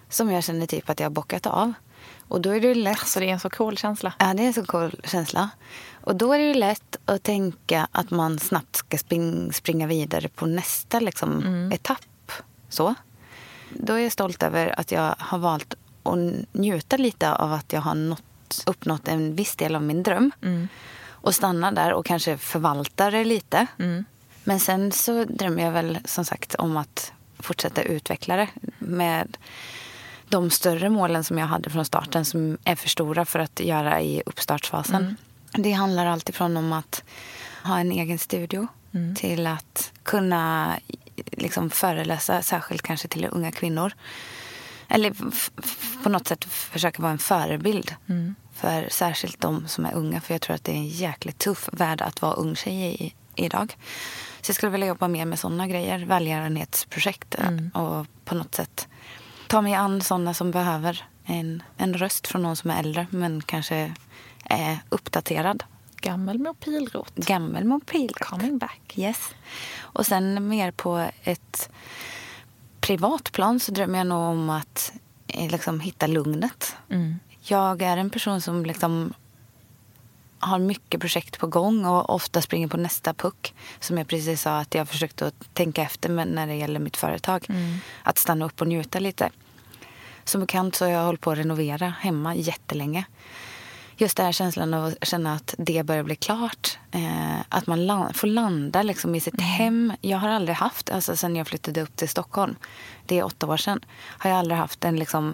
[0.09, 1.73] Som jag känner typ att jag bockat av.
[2.27, 4.13] Och då är det lätt Så det är en så cool känsla.
[4.19, 5.49] Ja, det är en så cool känsla.
[6.01, 10.45] Och då är det lätt att tänka att man snabbt ska spring, springa vidare på
[10.45, 12.31] nästa liksom, etapp.
[12.69, 12.95] Så.
[13.69, 16.17] Då är jag stolt över att jag har valt att
[16.51, 20.31] njuta lite av att jag har nått, uppnått en viss del av min dröm.
[21.09, 23.67] Och stanna där och kanske förvalta det lite.
[24.43, 28.47] Men sen så drömmer jag väl som sagt om att fortsätta utveckla det
[28.79, 29.37] med
[30.29, 34.01] de större målen som jag hade från starten som är för stora för att göra
[34.01, 35.15] i uppstartsfasen.
[35.53, 37.03] Det handlar alltifrån om att
[37.63, 38.67] ha en egen studio
[39.15, 40.75] till att kunna
[41.31, 43.93] liksom föreläsa, särskilt kanske till unga kvinnor.
[44.93, 45.13] Eller
[46.03, 48.35] på något sätt försöka vara en förebild Mm.
[48.55, 50.21] för särskilt de som är unga.
[50.21, 53.13] För jag tror att det är en jäkligt tuff värld att vara ung tjej i,
[53.35, 53.77] idag.
[54.41, 57.69] Så jag skulle vilja jobba mer med sådana grejer, välgörenhetsprojekt Mm.
[57.69, 58.87] och på något sätt
[59.47, 63.41] ta mig an sådana som behöver en, en röst från någon som är äldre men
[63.41, 63.93] kanske
[64.43, 65.63] är uppdaterad.
[66.01, 67.15] Gammel med pilrot.
[67.15, 68.13] Gammel mobil.
[68.19, 68.93] Coming back.
[68.95, 69.29] Yes.
[69.79, 71.69] Och sen mer på ett
[72.91, 74.93] privat plan så drömmer jag nog om att
[75.27, 76.75] eh, liksom, hitta lugnet.
[76.89, 77.19] Mm.
[77.41, 79.13] Jag är en person som liksom
[80.39, 83.53] har mycket projekt på gång och ofta springer på nästa puck.
[83.79, 86.97] Som jag precis sa att jag försökt att tänka efter med när det gäller mitt
[86.97, 87.45] företag.
[88.03, 89.29] Att stanna upp och njuta lite.
[90.23, 93.05] Som bekant så har jag hållit på att renovera hemma jättelänge.
[93.97, 96.77] Just den här känslan av att känna att det börjar bli klart.
[96.91, 99.93] Eh, att man la- får landa liksom i sitt hem.
[100.01, 102.55] Jag har aldrig haft, alltså sen jag flyttade upp till Stockholm,
[103.05, 105.33] det är åtta år sedan, har jag aldrig haft en liksom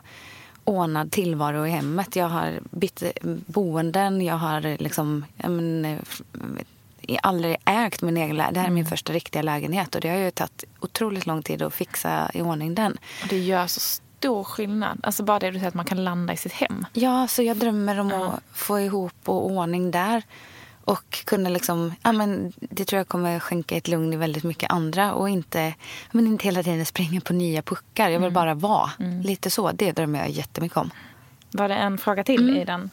[0.64, 2.16] ordnad tillvaro i hemmet.
[2.16, 8.36] Jag har bytt eh, boenden, jag har liksom, jag men, eh, aldrig ägt min egen
[8.38, 8.54] lägenhet.
[8.54, 11.62] Det här är min första riktiga lägenhet och det har ju tagit otroligt lång tid
[11.62, 12.98] att fixa i ordning den.
[13.22, 15.00] Och det gör så stor skillnad.
[15.04, 16.86] Alltså bara det du säger att man kan landa i sitt hem.
[16.94, 20.24] Ja, så jag drömmer om att få ihop och ordning där.
[20.84, 24.72] Och kunna liksom, ja men det tror jag kommer skänka ett lugn i väldigt mycket
[24.72, 25.14] andra.
[25.14, 28.10] Och inte, ja, men inte hela tiden springa på nya puckar.
[28.10, 28.90] Jag vill bara vara.
[29.24, 30.92] Lite så, det drömmer jag jättemycket om.
[31.52, 32.90] Var det en fråga till i den?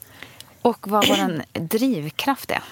[0.63, 2.63] Och vad vår drivkraft är.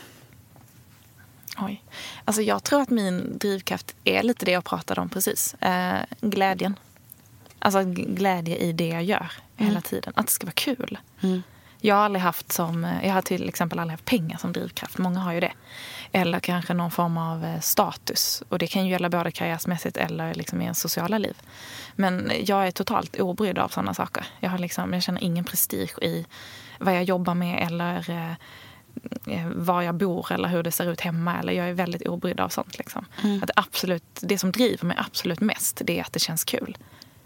[1.59, 1.83] Oj.
[2.25, 5.55] Alltså jag tror att min drivkraft är lite det jag pratade om precis.
[5.55, 6.77] Eh, glädjen.
[7.65, 10.13] Alltså glädje i det jag gör hela tiden.
[10.17, 10.99] Att det ska vara kul.
[11.85, 14.99] Jag har aldrig haft som, jag har till exempel aldrig haft pengar som drivkraft.
[14.99, 15.53] Många har ju det.
[16.13, 18.43] Eller kanske någon form av eh, status.
[18.49, 21.37] Och det kan ju gälla både karriärsmässigt eller liksom i ens sociala liv.
[21.97, 24.27] Men jag är totalt obrydd av sådana saker.
[24.41, 26.27] Jag, har liksom, jag känner ingen prestige i
[26.79, 28.33] vad jag jobbar med eller eh,
[29.27, 31.39] eh, var jag bor eller hur det ser ut hemma.
[31.39, 32.79] Eller jag är väldigt obrydd av sånt.
[32.79, 33.07] Liksom.
[33.17, 36.77] Att det, absolut, det som driver mig absolut mest det är att det känns kul.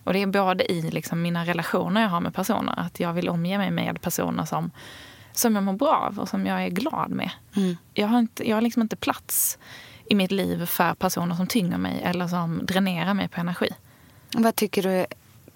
[0.07, 2.75] Och det är både i liksom, mina relationer jag har med personer.
[2.77, 4.71] Att jag vill omge mig med personer som,
[5.33, 7.31] som jag mår bra av och som jag är glad med.
[7.95, 9.59] Jag har, inte, jag har liksom inte plats
[10.09, 13.69] i mitt liv för personer som tynger mig eller som dränerar mig på energi.
[14.33, 15.07] Vad tycker du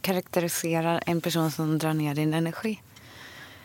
[0.00, 2.80] karaktäriserar en person som drar ner din energi?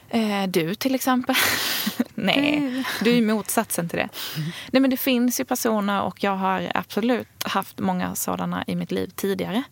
[0.10, 1.36] Eh, du till exempel.
[2.16, 4.10] Nej, du är motsatsen till det.
[4.72, 8.92] Nej, men det finns ju personer och jag har absolut haft många sådana i mitt
[8.92, 9.64] liv tidigare.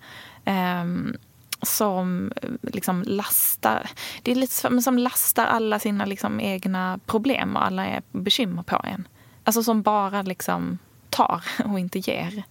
[0.46, 1.18] Ehm,
[1.62, 3.90] som liksom lastar,
[4.22, 8.82] det är lite som, som lastar alla sina liksom egna problem och alla bekymmer på
[8.84, 9.08] en.
[9.44, 10.78] Alltså som bara liksom
[11.10, 12.44] tar och inte ger.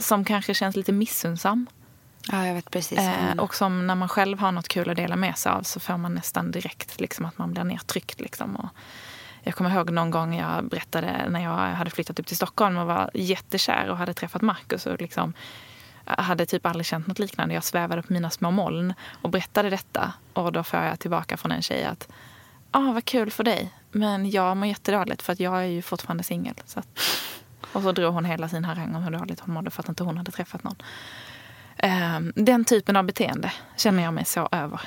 [0.00, 1.66] Som kanske känns lite missunnsam.
[2.28, 2.98] Ja, jag vet precis.
[2.98, 5.80] Eh, och som när man själv har något kul att dela med sig av så
[5.80, 8.20] får man nästan direkt liksom, att man blir nedtryckt.
[8.20, 8.56] Liksom.
[8.56, 8.68] Och
[9.42, 12.86] jag kommer ihåg någon gång jag berättade när jag hade flyttat upp till Stockholm och
[12.86, 14.86] var jättekär och hade träffat Markus.
[14.86, 15.32] Och liksom,
[16.04, 17.54] hade typ aldrig känt något liknande.
[17.54, 20.12] Jag svävade på mina små moln och berättade detta.
[20.32, 22.08] Och då får jag tillbaka från en tjej att
[22.70, 23.72] ah, vad kul för dig.
[23.92, 26.54] Men jag mår jättedåligt för att jag är ju fortfarande singel.
[26.66, 26.88] Så att...
[27.72, 30.04] Och så drog hon hela sin harang om hur dåligt hon mådde för att inte
[30.04, 30.76] hon hade träffat någon.
[31.76, 34.80] Ehm, den typen av beteende känner jag mig så över.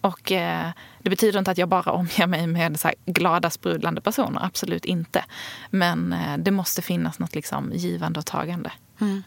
[0.00, 4.00] Och eh, det betyder inte att jag bara omger mig med så här glada, sprudlande
[4.00, 4.44] personer.
[4.44, 5.24] Absolut inte.
[5.70, 9.22] Men eh, det måste finnas något liksom givande och tagande mm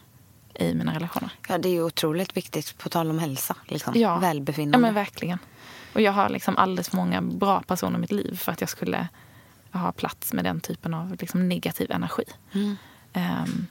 [0.60, 1.30] i mina relationer.
[1.48, 3.56] Ja, det är ju otroligt viktigt på tal om hälsa.
[3.66, 3.94] Liksom.
[3.96, 4.18] Ja.
[4.18, 4.78] Välbefinnande.
[4.78, 5.38] Ja, men verkligen.
[5.92, 8.70] Och jag har liksom alldeles för många bra personer i mitt liv för att jag
[8.70, 9.08] skulle
[9.72, 12.24] ha plats med den typen av liksom negativ energi.
[12.52, 12.76] Mm.
[13.12, 13.66] Ehm,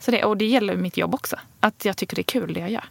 [0.00, 1.36] så det, och det gäller mitt jobb också.
[1.60, 2.84] Att jag tycker det är kul det jag gör.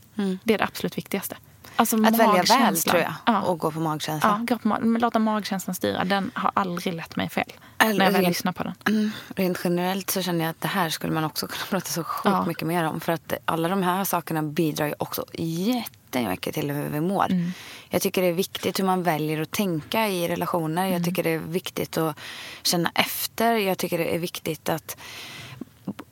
[0.43, 1.35] Det är det absolut viktigaste.
[1.79, 2.13] Alltså Mm.
[2.13, 3.13] Att välja väl, tror jag.
[3.25, 3.41] Ja.
[3.41, 4.29] Och gå på magkänsla.
[4.39, 6.03] Ja, gå på, mag- låta magkänslan styra.
[6.03, 7.53] Den har aldrig lett mig fel.
[7.77, 8.73] Eller när jag väl rent- lyssnar på den.
[8.87, 12.03] Mm, rent generellt så känner jag att det här skulle man också kunna prata så
[12.03, 12.45] sjukt Ja.
[12.45, 12.99] mycket mer om.
[12.99, 17.31] För att alla de här sakerna bidrar ju också jättemycket till hur vi mår.
[17.31, 17.51] Mm.
[17.89, 20.81] Jag tycker det är viktigt hur man väljer att tänka i relationer.
[20.81, 20.93] Mm.
[20.93, 22.17] Jag tycker det är viktigt att
[22.63, 23.53] känna efter.
[23.55, 24.97] Jag tycker det är viktigt att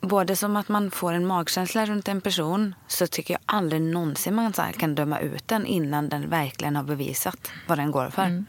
[0.00, 4.34] Både som att man får en magkänsla runt en person så tycker jag aldrig någonsin
[4.34, 8.22] man så kan döma ut den innan den verkligen har bevisat vad den går för.
[8.22, 8.46] Mm.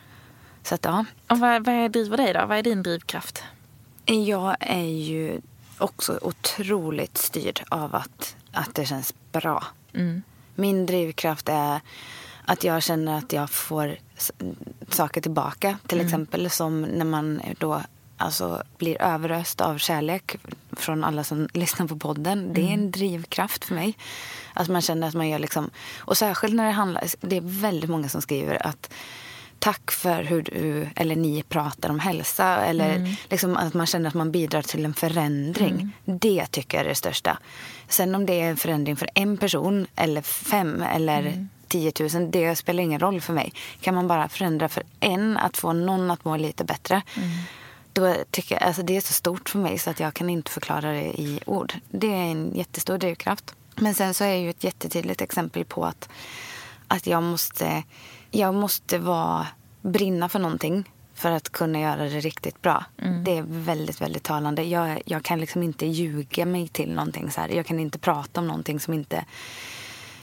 [0.63, 2.45] Så att ja, Och vad, vad driver dig då?
[2.45, 3.43] Vad är din drivkraft?
[4.05, 5.41] Jag är ju
[5.77, 9.63] också otroligt styrd av att, att det känns bra.
[9.93, 10.21] Mm.
[10.55, 11.81] Min drivkraft är
[12.45, 13.95] att jag känner att jag får
[14.89, 15.77] saker tillbaka.
[15.87, 17.81] Till exempel som när man då
[18.17, 20.35] alltså, blir överöst av kärlek
[20.71, 22.53] från alla som lyssnar på podden.
[22.53, 23.97] Det är en drivkraft för mig.
[24.53, 25.69] Att man känner att man gör liksom...
[25.97, 27.03] Och särskilt när det handlar...
[27.21, 28.93] Det är väldigt många som skriver att
[29.59, 32.57] tack för hur du eller ni pratar om hälsa.
[32.57, 35.91] Eller liksom att man känner att man bidrar till en förändring.
[36.05, 37.37] Det tycker jag är det största.
[37.87, 42.55] Sen om det är en förändring för en person eller fem eller 10 000, det
[42.55, 43.53] spelar ingen roll för mig.
[43.81, 47.01] Kan man bara förändra för en, att få någon att må lite bättre.
[47.97, 50.51] Då tycker jag, alltså det är så stort för mig så att jag kan inte
[50.51, 51.73] förklara det i ord.
[51.89, 53.55] Det är en jättestor drivkraft.
[53.75, 56.09] Men sen så är jag ju ett jättetydligt exempel på att,
[56.87, 57.83] att jag måste,
[58.31, 59.47] jag måste vara,
[59.81, 62.85] brinna för någonting för att kunna göra det riktigt bra.
[63.25, 64.63] Det är väldigt, väldigt talande.
[64.63, 67.49] Jag, jag kan liksom inte ljuga mig till någonting så här.
[67.49, 69.25] Jag kan inte prata om någonting som inte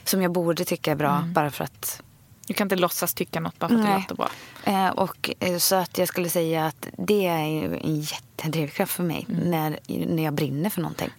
[0.05, 2.03] som jag borde tycka är bra bara för att
[2.47, 3.99] Du kan inte låtsas tycka något bara för att det Nej.
[4.01, 4.31] låter bra.
[4.65, 7.39] Eh, och, eh, så att jag skulle säga att det är
[7.85, 11.11] en jättedrivkraft för mig när, när jag brinner för någonting.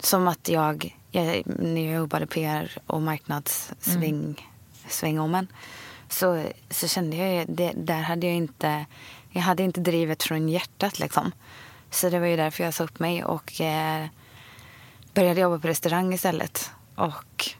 [0.00, 4.48] Som att jag, jag när jag jobbade PR och marknadssväng
[4.88, 5.46] svängommen
[6.08, 8.86] så, så kände jag ju, det, där hade jag inte,
[9.30, 11.32] jag hade inte drivet från hjärtat liksom.
[11.90, 14.06] Så det var ju därför jag sa upp mig och eh,
[15.14, 16.70] började jobba på restaurang istället.
[16.94, 17.54] Och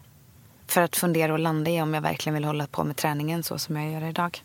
[0.67, 3.59] för att fundera och landa i om jag verkligen vill hålla på med träningen så
[3.59, 4.43] som jag gör idag.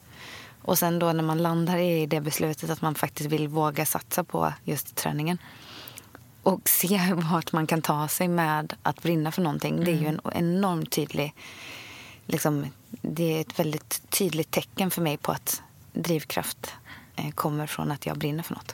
[0.61, 4.23] Och sen då när man landar i det beslutet att man faktiskt vill våga satsa
[4.23, 5.37] på just träningen.
[6.43, 9.83] Och se vart man kan ta sig med att brinna för någonting.
[9.83, 11.33] Det är ju en enormt tydlig...
[12.29, 15.61] Liksom, det är ett väldigt tydligt tecken för mig på att
[15.93, 16.73] drivkraft
[17.15, 18.73] eh, kommer från att jag brinner för något.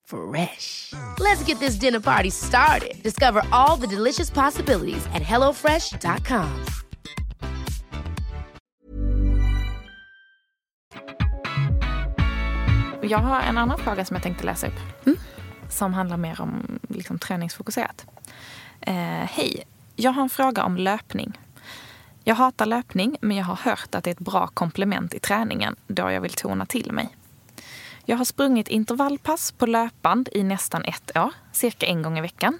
[0.11, 0.93] Fresh.
[1.19, 3.03] Let's get this dinner party started.
[3.03, 6.47] Discover all the delicious possibilities at hellofresh.com.
[13.01, 14.73] Jag har en annan fråga som jag tänkte läsa upp.
[15.69, 18.05] Som handlar mer om liksom, träningsfokuserat.
[18.81, 18.93] Eh,
[19.29, 19.63] Hej,
[19.95, 21.39] jag har en fråga om löpning.
[22.23, 25.75] Jag hatar löpning men jag har hört att det är ett bra komplement i träningen
[25.87, 27.09] då jag vill tona till mig.
[28.05, 32.59] Jag har sprungit intervallpass på löpband i nästan ett år, cirka en gång i veckan.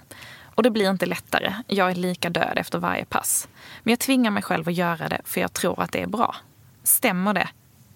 [0.54, 1.54] Och det blir inte lättare.
[1.66, 3.48] Jag är lika död efter varje pass.
[3.82, 6.36] Men jag tvingar mig själv att göra det för jag tror att det är bra.
[6.82, 7.48] Stämmer det?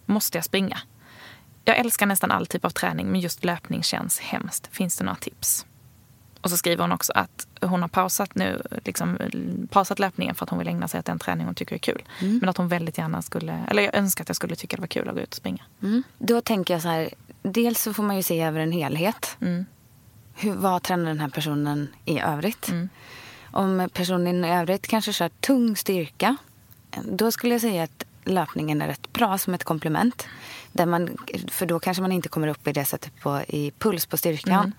[0.07, 0.79] Måste jag springa?
[1.65, 4.69] Jag älskar nästan all typ av träning men just löpning känns hemskt.
[4.73, 5.67] Finns det några tips?
[6.41, 9.19] Och så skriver hon också att hon har pausat nu, liksom,
[9.71, 12.03] pausat löpningen för att hon vill ägna sig åt den träning hon tycker är kul.
[12.21, 14.87] Men att hon väldigt gärna skulle, eller jag önskar att jag skulle tycka det var
[14.87, 15.63] kul att gå ut och springa.
[15.83, 16.03] Mm.
[16.19, 17.11] Då tänker jag så här,
[17.53, 19.37] dels så får man ju se över en helhet.
[20.35, 22.69] Hur, vad tränar den här personen i övrigt?
[23.53, 26.37] Om personen i övrigt kanske kör tung styrka,
[27.05, 30.27] då skulle jag säga att löpningen är rätt bra som ett komplement.
[30.73, 31.17] Där man,
[31.49, 34.73] för då kanske man inte kommer upp i det sättet på, i puls på styrkan.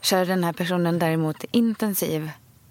[0.00, 2.30] Kör den här personen däremot intensiv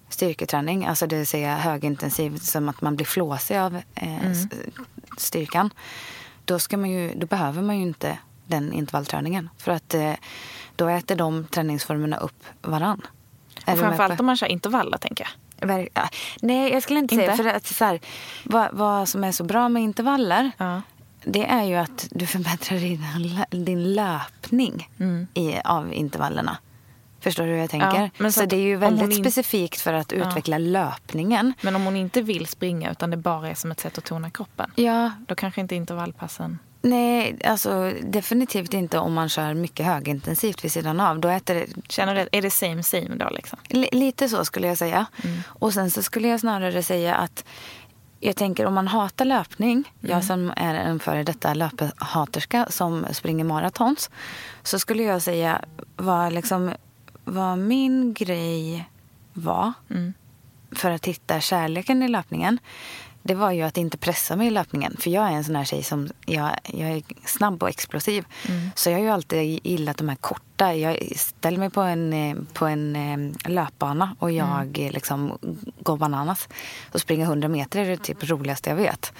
[0.10, 4.48] styrketräning, alltså det vill säga högintensiv som att man blir flåsig av eh, s-
[5.18, 5.70] styrkan.
[6.46, 9.50] Då, ska man ju, då behöver man ju inte den intervallträningen.
[9.58, 10.14] För att eh,
[10.76, 13.02] då äter de träningsformerna upp varann.
[13.66, 15.90] Är Och framförallt om man kör intervaller tänker jag.
[15.94, 16.10] Ja.
[16.42, 17.32] Nej, jag skulle inte, säga.
[17.32, 17.44] Inte?
[17.44, 18.00] För att, så här,
[18.44, 20.82] vad, vad som är så bra med intervaller Ja.
[21.24, 24.90] det är ju att du förbättrar din, din löpning
[25.34, 26.58] i, av intervallerna.
[27.20, 28.02] Förstår du hur jag tänker?
[28.02, 31.54] Ja, men så så det är ju väldigt in- specifikt för att utveckla löpningen.
[31.62, 34.30] Men om hon inte vill springa utan det bara är som ett sätt att tona
[34.30, 34.72] kroppen.
[34.76, 36.60] Ja, Då kanske inte intervallpassen...
[36.82, 41.20] nej, alltså definitivt inte om man kör mycket högintensivt vid sidan av.
[41.20, 43.60] Då äter det Känner du, är det same same då liksom?
[43.70, 45.06] Li- Lite så skulle jag säga.
[45.48, 47.46] Och sen så skulle jag snarare säga att
[48.20, 53.44] jag tänker om man hatar löpning, jag som är en före detta löphaterska som springer
[53.44, 54.10] maratons,
[54.64, 55.62] så skulle jag säga
[55.96, 56.72] vad, liksom,
[57.24, 58.90] vad min grej
[59.34, 59.74] var
[60.72, 62.60] för att hitta kärleken i löpningen.
[63.28, 64.96] Det var ju att inte pressa mig i löpningen.
[65.00, 68.26] För jag är en sån här tjej som, jag, jag är snabb och explosiv.
[68.76, 70.76] Så jag har ju alltid gillat de här korta.
[70.76, 75.38] Jag ställer mig på en, eh, på en eh, löpbana och jag eh, liksom
[75.80, 76.50] går bananas.
[76.92, 79.14] Och springer 100 meter är det typ roligaste jag vet.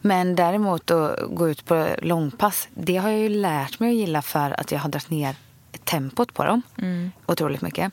[0.00, 4.22] Men däremot att gå ut på långpass, det har jag ju lärt mig att gilla
[4.22, 5.36] för att jag har dragit ner
[5.84, 6.62] tempot på dem
[7.26, 7.92] otroligt mycket.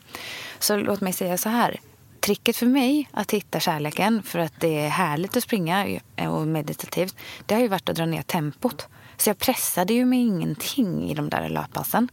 [0.58, 1.80] Så låt mig säga så här.
[2.24, 7.16] Tricket för mig att hitta kärleken för att det är härligt att springa och meditativt,
[7.46, 8.88] det har ju varit att dra ner tempot.
[9.16, 12.08] Så jag pressade ju mig ingenting i de där löppassen.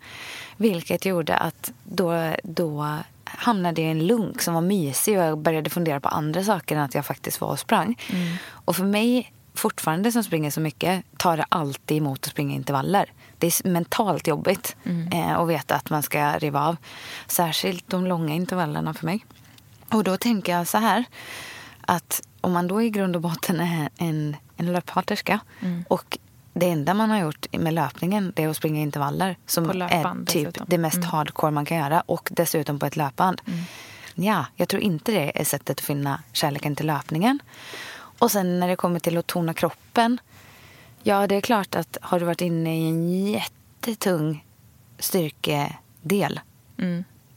[0.58, 5.38] Vilket gjorde att då, då hamnade jag i en lunk som var mysig och jag
[5.38, 8.00] började fundera på andra saker än att jag faktiskt var och sprang.
[8.50, 13.12] Och för mig, fortfarande som springer så mycket, tar det alltid emot att springa intervaller.
[13.38, 14.76] Det är mentalt jobbigt
[15.13, 16.76] eh, att veta att man ska riva av.
[17.28, 19.26] Särskilt de långa intervallerna för mig.
[19.91, 21.04] Och då tänker jag så här
[21.82, 25.39] att om man då i grund och botten är en, en löphaterska
[25.88, 26.17] och
[26.54, 30.34] det enda man har gjort med löpningen det är att springa intervaller som löpband är
[30.34, 30.65] typ dessutom.
[30.69, 33.41] det mest hardcore man kan göra och dessutom på ett löpband.
[34.15, 37.39] Ja, jag tror inte det är sättet att finna kärleken till löpningen.
[37.93, 40.17] Och sen när det kommer till att tona kroppen.
[41.04, 44.45] Ja, det är klart att har du varit inne i en jättetung
[44.99, 46.39] styrkedel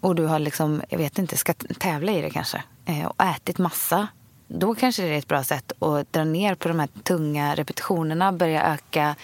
[0.05, 3.59] och du har liksom, jag vet inte, ska tävla i det kanske eh, och ätit
[3.59, 4.09] massa.
[4.49, 8.33] Då kanske det är ett bra sätt att dra ner på de här tunga repetitionerna,
[8.33, 9.17] börja öka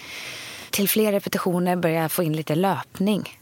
[0.70, 3.38] till fler repetitioner, börja få in lite löpning.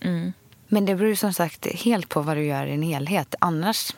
[0.69, 3.35] Men det beror som sagt helt på vad du gör i en helhet.
[3.39, 3.93] Annars,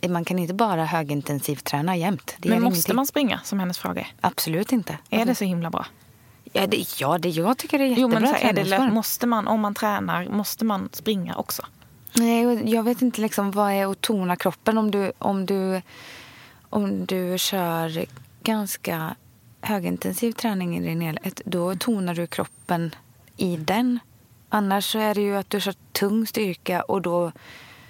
[0.00, 2.34] eh, man kan inte bara högintensivt träna jämt.
[2.38, 2.96] Det Men måste ingenting.
[2.96, 4.08] man springa, som hennes fråga är?
[4.20, 4.98] Absolut inte.
[5.10, 5.86] Är det så himla bra?
[6.52, 8.90] Ja, det, ja det, jag tycker det är Jo, jättebra men så här, är det,
[8.94, 11.62] måste man, om man tränar, måste man springa också?
[12.12, 15.82] Nej, jag vet inte liksom vad är att tona kroppen om du, om du,
[16.70, 18.04] om du kör
[18.42, 19.14] ganska
[19.60, 21.40] högintensiv träning i din helhet.
[21.44, 22.94] Då tonar du kroppen
[23.36, 23.98] i den.
[24.48, 27.32] Annars så är det ju att du kör tung styrka och då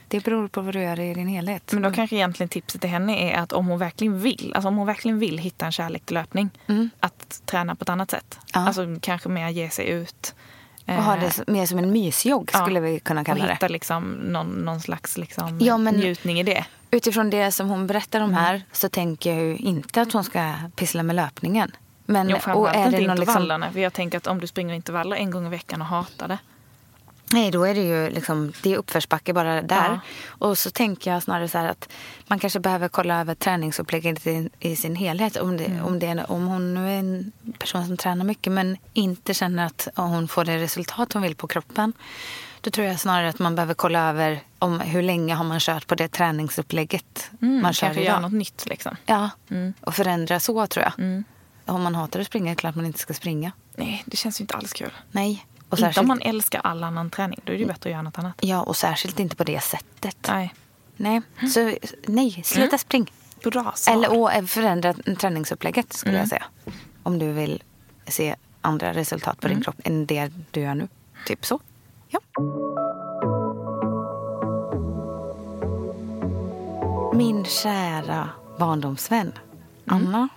[0.09, 1.73] det beror på vad du gör i din helhet.
[1.73, 4.77] Men då kanske egentligen tipset till henne är att om hon verkligen vill, alltså om
[4.77, 6.51] hon verkligen vill hitta en kärlek till löpning,
[7.01, 8.39] att träna på ett annat sätt.
[8.55, 8.67] Ja.
[8.67, 10.35] Alltså kanske mer ge sig ut.
[10.89, 12.59] Och ha det s- mer som en mysjogg Ja.
[12.63, 13.53] skulle vi kunna och kalla det.
[13.53, 16.65] hitta liksom någon, någon slags liksom Ja, njutning i det.
[16.91, 18.31] Utifrån det som hon berättar Mm.
[18.31, 21.71] om här så tänker jag ju inte att hon ska pyssla med löpningen.
[22.07, 23.73] Men, Jo, och är inte det liksom, intervallerna.
[23.73, 26.39] För jag tänker att om du springer intervaller en gång i veckan och hatar det.
[27.33, 29.89] Nej, då är det ju liksom, det är uppförsbacke bara där.
[29.91, 30.01] Ja.
[30.29, 31.89] Och så tänker jag snarare så att
[32.27, 35.37] man kanske behöver kolla över träningsupplägget i, i sin helhet.
[35.37, 35.85] Om, det, Mm.
[35.85, 39.67] om, det, är- om hon nu är en person som tränar mycket men inte känner
[39.67, 41.93] att hon får det resultat hon vill på kroppen.
[42.61, 45.87] Då tror jag snarare att man behöver kolla över om hur länge har man kört
[45.87, 48.05] på det träningsupplägget man kör Mm, Kanske idag.
[48.05, 48.97] göra något nytt liksom.
[49.07, 49.31] Ja,
[49.81, 50.93] och förändra så tror jag.
[50.99, 51.25] Mm.
[51.67, 53.53] Om man hatar att springa är det klart man inte ska springa.
[53.77, 54.93] Nej, det känns ju inte alls kul.
[55.11, 55.47] Nej.
[55.69, 57.41] Och Inte särskilt, om man älskar all annan träning.
[57.45, 58.35] Då är det ju bättre att göra något annat.
[58.41, 60.17] Ja, och särskilt inte på det sättet.
[60.29, 60.55] Nej.
[60.97, 61.23] Nej,
[61.55, 61.75] så
[62.07, 63.13] nej, sluta spring.
[63.45, 63.95] Bra svar.
[63.95, 66.21] Eller och eh, förändra träningsupplägget skulle Mm.
[66.21, 66.45] jag säga.
[67.03, 67.63] Om du vill
[68.07, 69.57] se andra resultat på Mm.
[69.57, 70.89] din kropp än det du gör nu.
[71.27, 71.61] Typ så.
[72.09, 72.21] Ja.
[77.15, 78.29] Min kära
[78.59, 79.33] barndomsvän
[79.87, 80.29] Anna.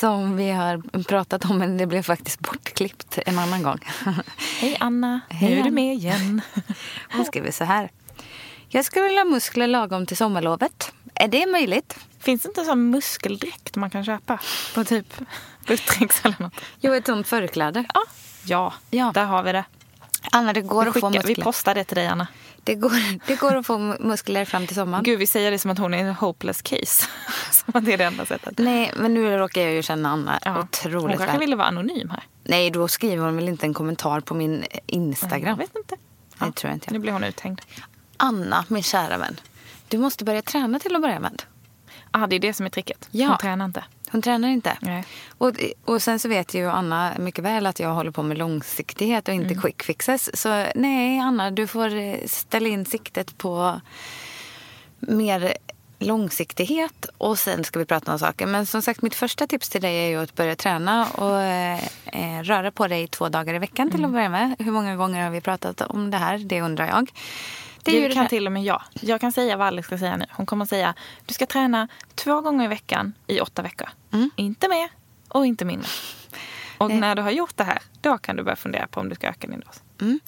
[0.00, 3.78] Som vi har pratat om, men det blev faktiskt bortklippt en annan gång.
[4.60, 6.40] Hej Anna, Hej, nu är du med igen.
[7.12, 7.90] Hon skriver så här.
[8.68, 10.92] Jag skulle vilja ha muskler lagom till sommarlovet.
[11.14, 11.96] Är det möjligt?
[12.20, 14.38] Finns det inte en sån muskeldräkt man kan köpa?
[14.74, 15.14] På typ
[15.66, 16.54] Buttricks eller något?
[16.80, 17.84] Jo, ett sånt förkläde.
[18.44, 18.72] Ja.
[18.90, 19.64] ja, där har vi det.
[20.32, 21.44] Anna, det går Vi, att få skickar, vi muskler.
[21.44, 22.26] postar det till dig Anna.
[22.66, 25.04] Det går, det går att få muskler fram till sommaren.
[25.04, 27.06] Gud, vi säger det som att hon är en hopeless case.
[27.52, 28.58] som att det är det enda sättet.
[28.58, 30.50] Nej, men nu råkar jag ju känna Anna Ja.
[30.52, 31.40] Hon otroligt kanske väl.
[31.40, 32.22] ville vara anonym här.
[32.44, 35.58] Nej, då skriver hon väl inte en kommentar på min eh, Jag Instagram.
[35.58, 35.96] vet inte.
[36.38, 36.92] Det tror jag inte.
[36.92, 37.60] Nu blir hon uthängd.
[38.16, 39.40] Anna, min kära vän.
[39.88, 41.42] Du måste börja träna till att börja med.
[42.10, 43.08] Ah, det är det som är tricket.
[43.10, 43.28] Ja.
[43.28, 43.84] Hon tränar inte.
[44.10, 44.76] Hon tränar inte.
[44.80, 45.04] Nej.
[45.38, 45.52] Och,
[45.84, 49.34] och sen så vet ju Anna mycket väl att jag håller på med långsiktighet och
[49.34, 49.62] inte Mm.
[49.62, 50.40] quick fixes.
[50.40, 53.80] Så nej, Anna, du får ställa in siktet på
[55.00, 55.54] mer
[55.98, 58.46] långsiktighet och sen ska vi prata om saker.
[58.46, 62.42] Men som sagt, mitt första tips till dig är ju att börja träna och eh,
[62.42, 63.96] röra på dig två dagar i veckan Mm.
[63.96, 64.56] till att börja med.
[64.58, 66.38] Hur många gånger har vi pratat om det här?
[66.38, 67.10] Det undrar jag.
[67.92, 68.82] Det, ju kan här- till och med jag.
[69.00, 70.24] Jag kan säga vad Alice ska säga nu.
[70.30, 70.94] Hon kommer att säga
[71.26, 73.88] du ska träna två gånger i veckan i åtta veckor.
[74.12, 74.30] Mm.
[74.36, 74.90] Inte mer
[75.28, 75.88] och inte mindre.
[76.78, 77.00] Och Nej.
[77.00, 79.28] när du har gjort det här, då kan du börja fundera på om du ska
[79.28, 79.82] öka din dos.
[80.00, 80.20] Mm.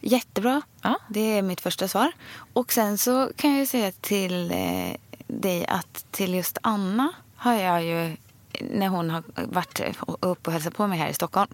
[0.00, 0.62] Jättebra.
[0.82, 0.98] Ja.
[1.08, 2.12] Det är mitt första svar.
[2.52, 7.54] Och sen så kan jag ju säga till eh, dig att till just Anna har
[7.54, 8.16] jag ju
[8.60, 9.80] när hon har varit
[10.20, 11.50] upp och hälsat på mig här i Stockholm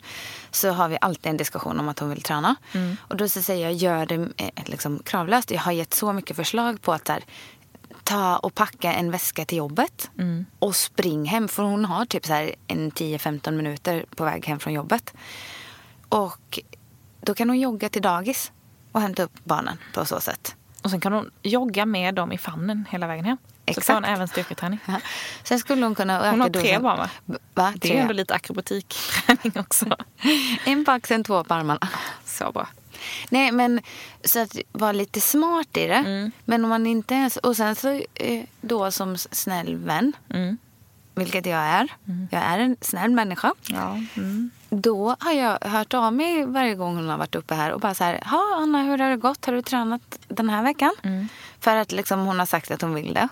[0.51, 2.57] så har vi alltid en diskussion om att hon vill träna.
[2.99, 5.51] Och då så säger jag, gör det eh, liksom kravlöst.
[5.51, 7.25] Jag har gett så mycket förslag på att här,
[8.05, 10.11] ta och packa en väska till jobbet
[10.59, 11.49] och spring hem.
[11.49, 15.15] För hon har typ så här en 10-15 minuter på väg hem från jobbet.
[16.09, 16.61] Och
[17.21, 18.53] då kan hon jogga till dagis
[18.93, 20.57] och hämta upp barnen på så sätt.
[20.83, 23.37] Och sen kan hon jogga med dem i famnen hela vägen hem.
[23.67, 23.87] Så Exakt.
[23.87, 24.79] får hon även styrketräning.
[24.87, 24.95] Ja.
[25.45, 27.09] Sen skulle hon kunna öka Hon har tre barn va?
[27.55, 27.73] Va?
[27.77, 27.97] Det är Tre.
[27.99, 29.97] ändå lite akrobatikträning också.
[30.65, 31.89] En på axeln, två på armarna.
[32.25, 32.69] Så bra.
[33.29, 33.81] Nej, men
[34.25, 35.95] så att vara lite smart i det.
[35.95, 36.31] Mm.
[36.45, 37.37] Men om man inte ens...
[37.37, 40.59] Och sen så eh, då som snäll vän, Mm.
[41.15, 41.89] vilket jag är.
[42.31, 43.53] Jag är en snäll människa.
[43.67, 44.01] Ja.
[44.17, 44.51] Mm.
[44.71, 47.95] Då har jag hört av mig varje gång hon har varit uppe här och bara
[47.95, 49.45] så här, ja Anna hur har det gått?
[49.47, 50.95] Har du tränat den här veckan?
[51.03, 51.29] Mm.
[51.61, 53.29] För att liksom hon har sagt att hon vill det.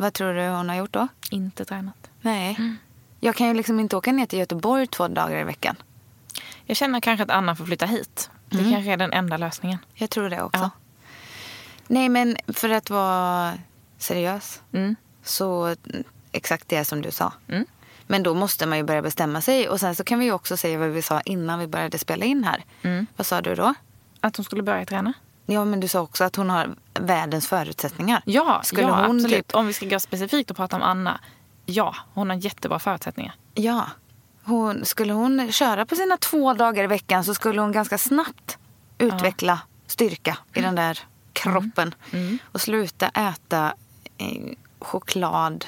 [0.00, 1.08] Vad tror du hon har gjort då?
[1.30, 2.10] Inte tränat.
[2.20, 2.56] Nej.
[2.58, 2.76] Mm.
[3.20, 5.76] Jag kan ju liksom inte åka ner till Göteborg två dagar i veckan.
[6.64, 8.30] Jag känner kanske att Anna får flytta hit.
[8.50, 9.78] Det kanske är den enda lösningen.
[9.94, 10.60] Jag tror det också.
[10.60, 10.70] Ja.
[11.86, 13.54] Nej men för att vara
[13.98, 14.96] seriös Mm.
[15.22, 17.32] så mm, exakt det som du sa.
[17.48, 17.66] Mm.
[18.06, 19.68] Men då måste man ju börja bestämma sig.
[19.68, 22.24] Och sen så kan vi ju också säga vad vi sa innan vi började spela
[22.24, 22.64] in här.
[22.82, 23.06] Mm.
[23.16, 23.74] Vad sa du då?
[24.20, 25.12] Att hon skulle börja träna?
[25.50, 28.22] Ja men du sa också att hon har världens förutsättningar.
[28.24, 29.46] Ja, Skulle ja hon absolut.
[29.48, 31.20] typ- Om vi ska gå specifikt och prata om Anna.
[31.66, 33.34] Ja, hon har jättebra förutsättningar.
[33.54, 33.86] Ja.
[34.44, 38.58] Hon, skulle hon köra på sina två dagar i veckan så skulle hon ganska snabbt
[38.98, 40.98] utveckla styrka i den där
[41.32, 41.94] kroppen.
[42.10, 42.38] Mm.
[42.52, 43.74] Och sluta äta
[44.18, 44.42] eh,
[44.78, 45.64] choklad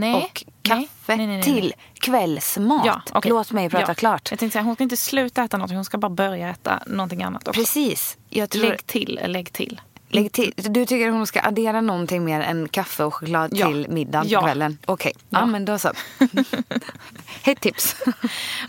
[0.00, 0.14] Nej.
[0.14, 2.86] och kaffe Nej, nej, till kvällsmat.
[2.86, 3.28] Ja, okej.
[3.30, 3.94] Låt mig prata Ja.
[3.94, 4.30] klart.
[4.30, 7.22] Jag tänkte säga, hon ska inte sluta äta något, hon ska bara börja äta någonting
[7.22, 7.60] annat också.
[7.60, 8.16] Precis.
[8.30, 9.80] Jag tror, Lägg till, lägg till.
[10.08, 10.52] lägg till.
[10.56, 13.66] Du tycker hon ska addera någonting mer än kaffe och choklad Ja.
[13.66, 14.42] till middagen Ja.
[14.42, 14.78] kvällen?
[14.86, 15.38] Okej, ja.
[15.38, 15.46] Ja.
[15.46, 15.92] men då så.
[17.44, 17.96] Ett tips.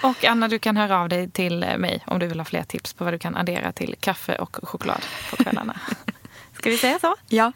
[0.04, 2.94] Och Anna, du kan höra av dig till mig om du vill ha fler tips
[2.94, 5.80] på vad du kan addera till kaffe och choklad på kvällarna.
[6.58, 7.16] Ska vi säga så?
[7.30, 7.52] ja.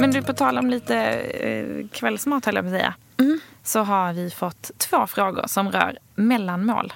[0.00, 2.94] Men du, på tal om lite eh, kvällsmat höll jag på att säga.
[3.62, 6.92] Så har vi fått två frågor som rör mellanmål.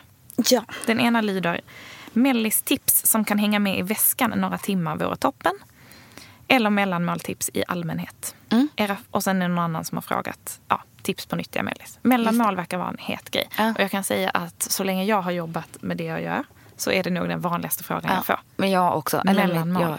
[0.51, 0.65] Ja.
[0.87, 1.61] Den ena lyder
[2.13, 5.53] Mellis tips som kan hänga med i väskan några timmar vore toppen.
[6.49, 8.35] Eller mellanmåltips i allmänhet.
[8.51, 8.69] Mm.
[8.77, 11.99] Era, och sen är det någon annan som har frågat ja, tips på nyttiga mellis.
[12.03, 13.49] Mellanmål verkar vara en het grej.
[13.59, 13.71] Ja.
[13.71, 16.45] Och jag kan säga att så länge jag har jobbat med det jag gör
[16.77, 18.39] så är det nog den vanligaste frågan jag får.
[18.57, 19.17] Men jag också.
[19.29, 19.83] Eller Mellanmål.
[19.83, 19.99] jag-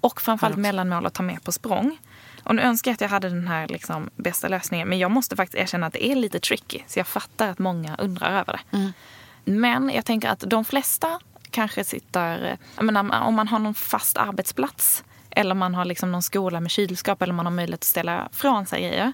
[0.00, 1.98] Och framförallt mellanmål att ta med på språng.
[2.44, 4.88] Och nu önskar jag att jag hade den här liksom bästa lösningen.
[4.88, 6.78] Men jag måste faktiskt erkänna att det är lite tricky.
[6.86, 8.76] Så jag fattar att många undrar över det.
[8.76, 8.92] Mm.
[9.44, 11.20] Men jag tänker att de flesta
[11.50, 12.58] kanske sitter...
[12.76, 16.70] Jag menar, om man har någon fast arbetsplats eller man har liksom någon skola med
[16.70, 19.12] kylskåp eller man har möjlighet att ställa från sig grejer.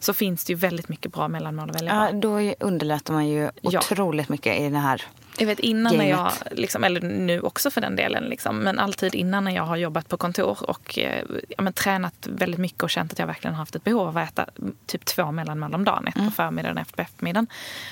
[0.00, 1.96] Så finns det ju väldigt mycket bra mellanmål att välja på.
[1.96, 3.78] Ja, då underlättar man ju Ja.
[3.78, 5.02] otroligt mycket i det här.
[5.42, 6.42] Jag vet innan när jag, Gamet.
[6.50, 10.08] liksom, eller nu också för den delen, liksom, men alltid innan när jag har jobbat
[10.08, 13.62] på kontor och eh, ja, men, tränat väldigt mycket och känt att jag verkligen har
[13.62, 16.08] haft ett behov av att äta mm, typ två mellanmål om dagen.
[16.08, 17.46] Ett på förmiddagen och ett på eftermiddagen.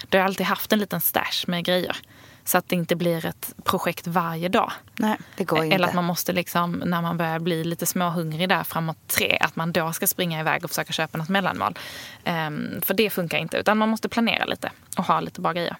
[0.09, 1.97] Då har jag alltid haft en liten stash med grejer.
[2.45, 4.73] Så att det inte blir ett projekt varje dag.
[4.97, 5.85] Nej, det går Eller inte.
[5.85, 9.73] att man måste, liksom, när man börjar bli lite småhungrig där framåt tre, att man
[9.73, 11.79] då ska springa iväg och försöka köpa något mellanmål.
[12.25, 15.77] Ehm, för det funkar inte, utan man måste planera lite och ha lite bra grejer.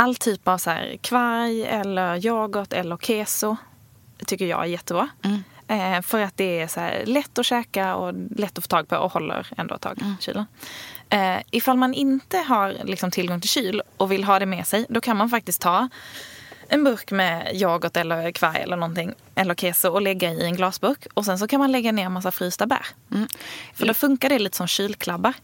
[0.00, 3.56] All typ av så här kvarg eller yoghurt eller keso
[4.26, 5.08] tycker jag är jättebra.
[5.68, 8.96] Eh, för att det är så lätt att käka och lätt att få tag på
[8.96, 10.46] och håller ändå ett tag i kylen.
[11.08, 14.86] Eh, ifall man inte har liksom, tillgång till kyl och vill ha det med sig,
[14.88, 15.88] då kan man faktiskt ta
[16.68, 21.06] en burk med yoghurt eller kvarg eller någonting, eller keso och lägga i en glasburk.
[21.14, 22.86] Och sen så kan man lägga ner en massa frysta bär.
[23.74, 25.34] För då funkar det lite som kylklabbar.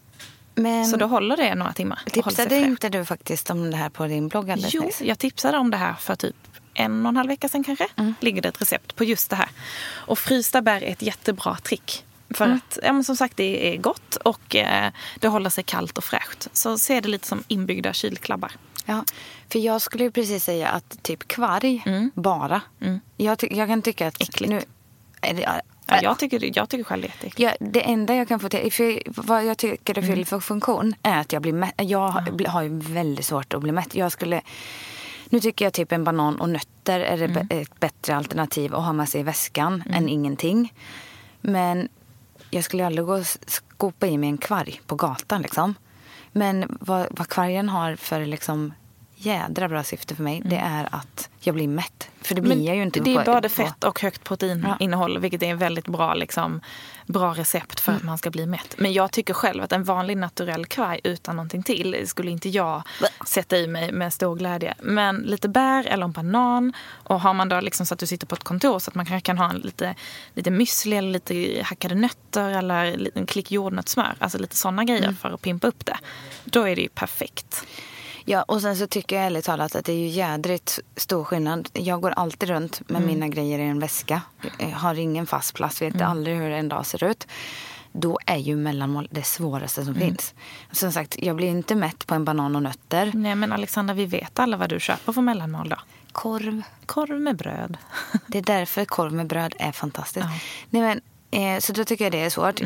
[0.55, 1.98] Men Så då håller det några timmar.
[2.11, 5.70] tipsade inte du faktiskt om det här på din blogg alldeles Jo, jag tipsade om
[5.70, 6.36] det här för typ
[6.74, 7.88] en och en halv vecka sedan kanske.
[8.20, 9.48] Ligger det ett recept på just det här.
[9.90, 12.05] Och frysta bär är ett jättebra trick.
[12.30, 15.98] För att, ja, men som sagt, det är gott och eh, det håller sig kallt
[15.98, 16.48] och fräscht.
[16.52, 18.52] Så se det lite som inbyggda kylklabbar.
[18.84, 19.05] Ja,
[19.52, 22.11] för jag skulle ju precis säga att typ kvarg, Mm.
[22.14, 22.61] bara.
[23.16, 24.20] Jag, ty- jag kan tycka att...
[24.22, 24.50] Äckligt.
[24.50, 24.62] Nu,
[25.87, 27.39] Ja, jag, tycker, jag tycker själv det är jätteäckligt.
[27.61, 30.11] Ja, det enda jag kan få till, för vad jag tycker det Mm.
[30.12, 31.75] fyller för funktion är att jag blir mätt.
[31.77, 33.95] Jag har- bli- har ju väldigt svårt att bli mätt.
[33.95, 34.41] Jag skulle,
[35.29, 37.47] nu tycker jag typ en banan och nötter är Mm.
[37.51, 40.72] ett bättre alternativ att ha med sig i väskan än ingenting.
[41.41, 41.89] Men
[42.51, 45.75] jag skulle aldrig gå och skopa i mig en kvarg på gatan liksom.
[46.33, 48.72] Men vad, vad kvargen har för liksom
[49.16, 52.03] jädra bra syfte för mig, det är att jag blir mätt.
[52.25, 55.47] För det blir jag ju inte det är både fett och högt proteininnehåll vilket är
[55.47, 56.61] en väldigt bra, liksom,
[57.07, 58.07] bra recept för att Mm.
[58.07, 58.75] man ska bli mätt.
[58.79, 62.83] Men jag tycker själv att en vanlig naturell kvarg utan någonting till skulle inte jag
[63.27, 64.75] sätta i mig med stor glädje.
[64.83, 68.27] Men lite bär eller en banan och har man då liksom så att du sitter
[68.27, 69.95] på ett kontor så att man kanske kan ha en lite,
[70.35, 74.14] lite müsli eller lite hackade nötter eller en klick jordnötssmör.
[74.18, 75.16] Alltså lite sådana grejer Mm.
[75.16, 75.99] för att pimpa upp det.
[76.45, 77.64] Då är det ju perfekt.
[78.25, 81.68] Ja, och sen så tycker jag ärligt talat att det är ju jädrigt stor skillnad.
[81.72, 84.22] Jag går alltid runt med mina grejer i en väska.
[84.59, 87.27] Jag har ingen fast plats, vet aldrig hur en dag ser ut.
[87.93, 90.35] Då är ju mellanmål det svåraste som finns.
[90.72, 93.11] Som sagt, jag blir inte mätt på en banan och nötter.
[93.14, 95.77] Nej men Alexandra, vi vet alla vad du köper för mellanmål då.
[96.12, 96.62] Korv.
[96.87, 97.77] Korv med bröd.
[98.27, 100.27] Det är därför korv med bröd är fantastiskt.
[100.27, 100.39] Ja.
[100.70, 101.01] Nej, men,
[101.57, 102.61] eh, så då tycker jag det är svårt.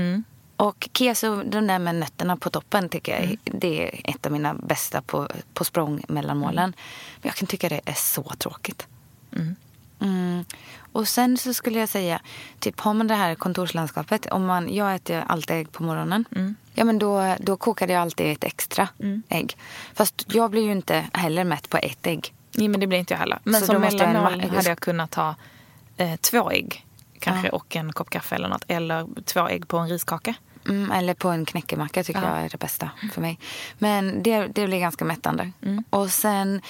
[0.59, 4.55] Och keso, de där med nötterna på toppen, tycker jag det är ett av mina
[4.55, 6.73] bästa på, på språng mellanmålen.
[7.23, 8.87] Men jag kan tycka det är så tråkigt.
[10.01, 10.45] Mm.
[10.93, 12.21] Och sen så skulle jag säga,
[12.59, 16.25] typ har man det här kontorslandskapet, om man, jag äter alltid ägg på morgonen.
[16.75, 18.89] Ja men då, då kokade jag alltid ett extra
[19.29, 19.57] ägg.
[19.95, 22.35] Fast jag blir ju inte heller mätt på ett ägg.
[22.55, 23.39] Nej men det blir inte jag heller.
[23.45, 25.35] Men Så som mellanmål hade jag kunnat ha
[25.97, 26.85] eh, två ägg.
[27.21, 27.53] Kanske Ja.
[27.53, 28.65] och en kopp kaffe eller något.
[28.69, 30.35] Eller två ägg på en riskaka.
[30.69, 33.39] Mm, eller på en knäckemacka tycker jag är det bästa för mig.
[33.79, 35.53] Men det, det blir ganska mättande.
[35.91, 36.61] Och sen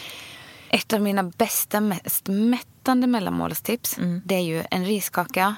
[0.68, 5.55] ett av mina bästa, mest mättande mellanmålstips det är ju en riskaka,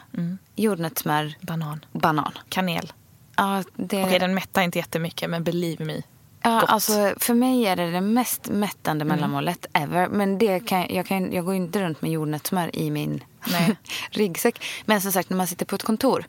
[0.56, 1.84] jordnötssmör, Banan.
[1.92, 2.32] banan.
[2.48, 2.92] Kanel.
[3.36, 6.02] Ja, det, Okej den mättar inte jättemycket men believe me.
[6.42, 6.70] Ja, gott.
[6.70, 10.08] alltså, för mig är det det mest mättande mellanmålet ever.
[10.08, 13.24] Men det kan, jag, kan, jag går inte runt med jordnötssmör i min
[14.10, 14.64] ryggsäck.
[14.84, 16.24] Men som sagt, när man sitter på ett kontor.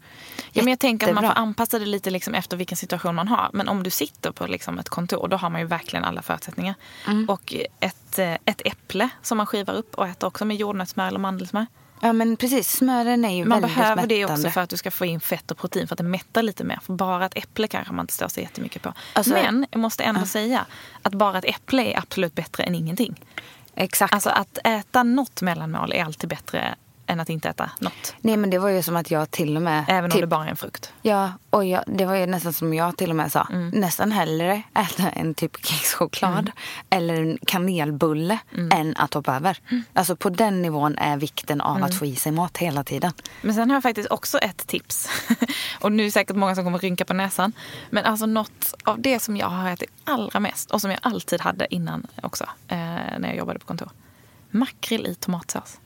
[0.52, 3.28] Ja, men jag tänker att man får anpassa det lite liksom efter vilken situation man
[3.28, 3.50] har.
[3.54, 6.76] Men om du sitter på liksom ett kontor, då har man ju verkligen alla förutsättningar.
[7.08, 7.30] Mm.
[7.30, 11.20] Och ett, eh, ett äpple som man skivar upp och äter också med jordnötssmör eller
[11.20, 11.66] mandelsmör.
[12.02, 12.70] Ja, men precis.
[12.72, 14.16] Smören är ju Man väldigt behöver mättande.
[14.16, 16.44] det också för att du ska få in fett och protein för att det mättar
[16.44, 16.80] lite mer.
[16.84, 18.94] För bara ett äpple kanske man inte står så jättemycket på.
[19.14, 20.66] Alltså- men jag måste ändå säga
[21.02, 23.26] att bara ett äpple är absolut bättre än ingenting.
[23.76, 24.14] Exakt.
[24.14, 26.76] Alltså att äta något mellanmål är alltid bättre
[27.12, 28.16] än att inte äta något.
[28.22, 29.86] Nej men det var ju som att jag till och med...
[29.88, 30.94] Även om typ, det bara är en frukt.
[31.02, 33.48] Ja, och jag, det var ju nästan som jag till och med sa.
[33.52, 33.70] Mm.
[33.70, 36.52] Nästan hellre äta en typ kexchoklad
[36.90, 38.70] eller en kanelbulle Mm.
[38.80, 39.58] än att hoppa över.
[39.94, 41.84] Alltså på den nivån är vikten av Mm.
[41.90, 43.12] att få i sig mat hela tiden.
[43.42, 45.10] Men sen har jag faktiskt också ett tips.
[45.80, 47.54] och nu är det säkert många som kommer rynka på näsan.
[47.90, 51.42] Men alltså något av det som jag har ätit allra mest och som jag alltid
[51.42, 52.78] hade innan också eh,
[53.20, 53.90] när jag jobbade på kontor.
[54.52, 55.78] Makrill i tomatsås.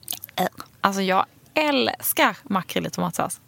[0.85, 3.39] Alltså jag älskar makrill i tomatsås.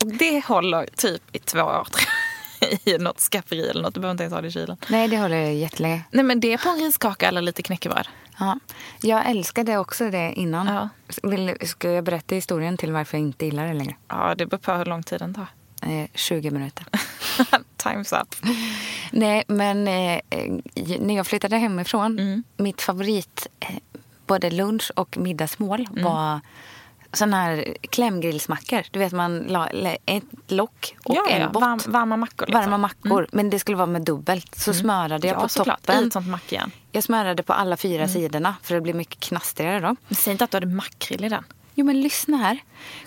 [0.00, 2.06] Och det håller typ i två år tror
[2.60, 2.94] jag.
[2.94, 3.94] I något skafferi eller något.
[3.94, 4.76] Du behöver inte ens ha det i kylen.
[4.88, 6.04] Nej, det håller jättelänge.
[6.10, 8.08] Nej men det är på en riskaka eller lite knäckebröd.
[8.38, 8.58] Ja.
[9.00, 10.66] Jag älskade också det innan.
[10.66, 10.88] Ja.
[11.22, 13.96] Vill, ska jag berätta historien till varför jag inte gillar det längre?
[14.08, 15.46] Ja, det beror på hur lång tid den tar.
[15.82, 16.86] Eh, 20 minuter.
[17.76, 18.34] Time's up.
[19.10, 20.52] Nej, men eh, eh,
[21.00, 23.76] när jag flyttade hemifrån, mitt favorit eh,
[24.28, 26.40] både lunch och middagsmål var
[27.12, 28.82] såna här klämgrillsmackor.
[28.90, 29.68] Du vet, man la,
[30.06, 31.48] ett lock och ja, en ja.
[31.48, 31.62] bott.
[31.62, 32.46] Varm, varma mackor.
[32.46, 32.60] Liksom.
[32.60, 34.54] Varma mackor, men det skulle vara med dubbelt.
[34.54, 35.86] Så smörade jag Ja, på såklart.
[35.86, 36.06] toppen.
[36.06, 36.70] Ett sånt mackjärn.
[36.92, 39.96] Jag smörade på alla fyra sidorna för det blir mycket knastrigare då.
[40.08, 41.44] Men säg inte att du hade makrill i den.
[41.74, 42.58] Jo men lyssna här.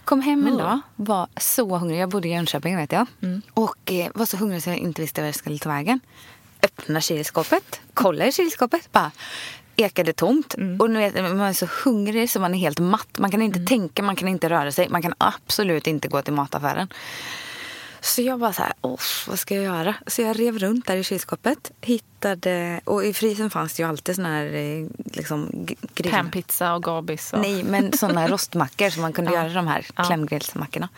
[0.05, 1.99] Kom hem en dag, var så hungrig.
[1.99, 3.07] Jag bodde i Jönköping vet jag.
[3.53, 5.99] Och eh, var så hungrig så jag inte visste var jag skulle ta vägen.
[6.63, 8.91] Öppna kylskåpet, kolla i kylskåpet.
[8.91, 9.11] Bara
[9.75, 10.55] ekade tomt.
[10.79, 13.19] Och nu vet, man är så hungrig så man är helt matt.
[13.19, 14.89] Man kan inte tänka, man kan inte röra sig.
[14.89, 16.87] Man kan absolut inte gå till mataffären.
[18.03, 18.73] Så jag bara så här,
[19.27, 19.95] vad ska jag göra?
[20.07, 21.71] Så jag rev runt där i kylskåpet.
[21.81, 26.11] Hittade, och i frysen fanns det ju alltid såna här eh, liksom, grill...
[26.11, 27.33] Panpizza och garbis.
[27.33, 27.39] Och...
[27.39, 29.37] Nej, men såna rostmackor som man kunde Ja.
[29.43, 30.03] göra de här Ja.
[30.03, 30.89] klämgrillsmackorna.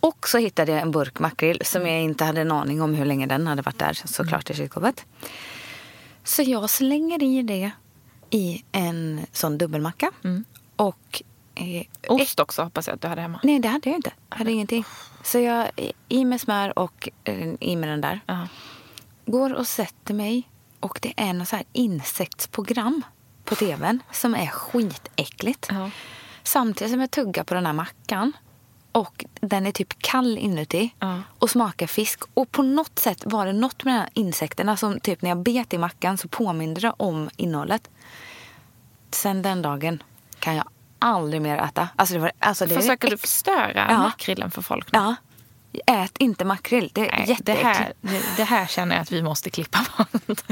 [0.00, 3.04] Och så hittade jag en burk makrill som jag inte hade en aning om hur
[3.04, 5.04] länge den hade varit där såklart i kylskåpet.
[6.24, 7.70] Så jag slänger i det
[8.30, 10.10] i en sån dubbelmacka.
[10.76, 11.22] Och...
[11.54, 13.40] Eh, Ost också hoppas jag att du hade hemma.
[13.42, 14.12] Nej, det hade jag inte.
[14.30, 14.84] Jag hade ingenting.
[15.22, 15.70] Så jag
[16.08, 18.20] i med smör och eh, i med den där.
[18.26, 18.48] Ja.
[19.26, 20.48] Går och sätter mig
[20.80, 23.02] och det är något så här insektsprogram
[23.44, 25.68] på tvn som är skitäckligt.
[25.70, 25.90] Ja.
[26.42, 28.32] Samtidigt som jag tuggar på den här mackan
[28.92, 31.18] och den är typ kall inuti Ja.
[31.38, 32.20] och smakar fisk.
[32.34, 35.38] Och på något sätt var det något med de här insekterna som typ när jag
[35.42, 37.90] bet i mackan så påminde det om innehållet.
[39.10, 40.02] Sen den dagen
[40.38, 40.64] kan jag
[40.98, 41.88] aldrig mer äta.
[41.96, 43.98] Alltså det var, alltså det Försöker du förstöra Ja.
[43.98, 44.98] makrillen för folk nu?
[44.98, 45.14] Ja.
[45.86, 46.90] Ät inte makrill.
[46.92, 47.92] Det är Nej, det, här,
[48.36, 50.42] det, här känner jag att vi måste klippa bort.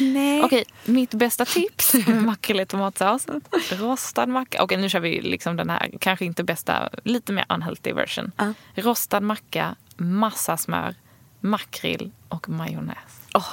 [0.00, 0.42] Nej.
[0.42, 3.26] Okej, mitt bästa tips med makrill i tomatsås.
[3.70, 4.62] Rostad macka.
[4.62, 8.32] Okej, nu kör vi liksom den här, kanske inte bästa, lite mer unhealthy version.
[8.36, 8.52] Ja.
[8.74, 10.94] Rostad macka, massa smör,
[11.40, 13.20] makrill och majonnäs.
[13.34, 13.48] Oh,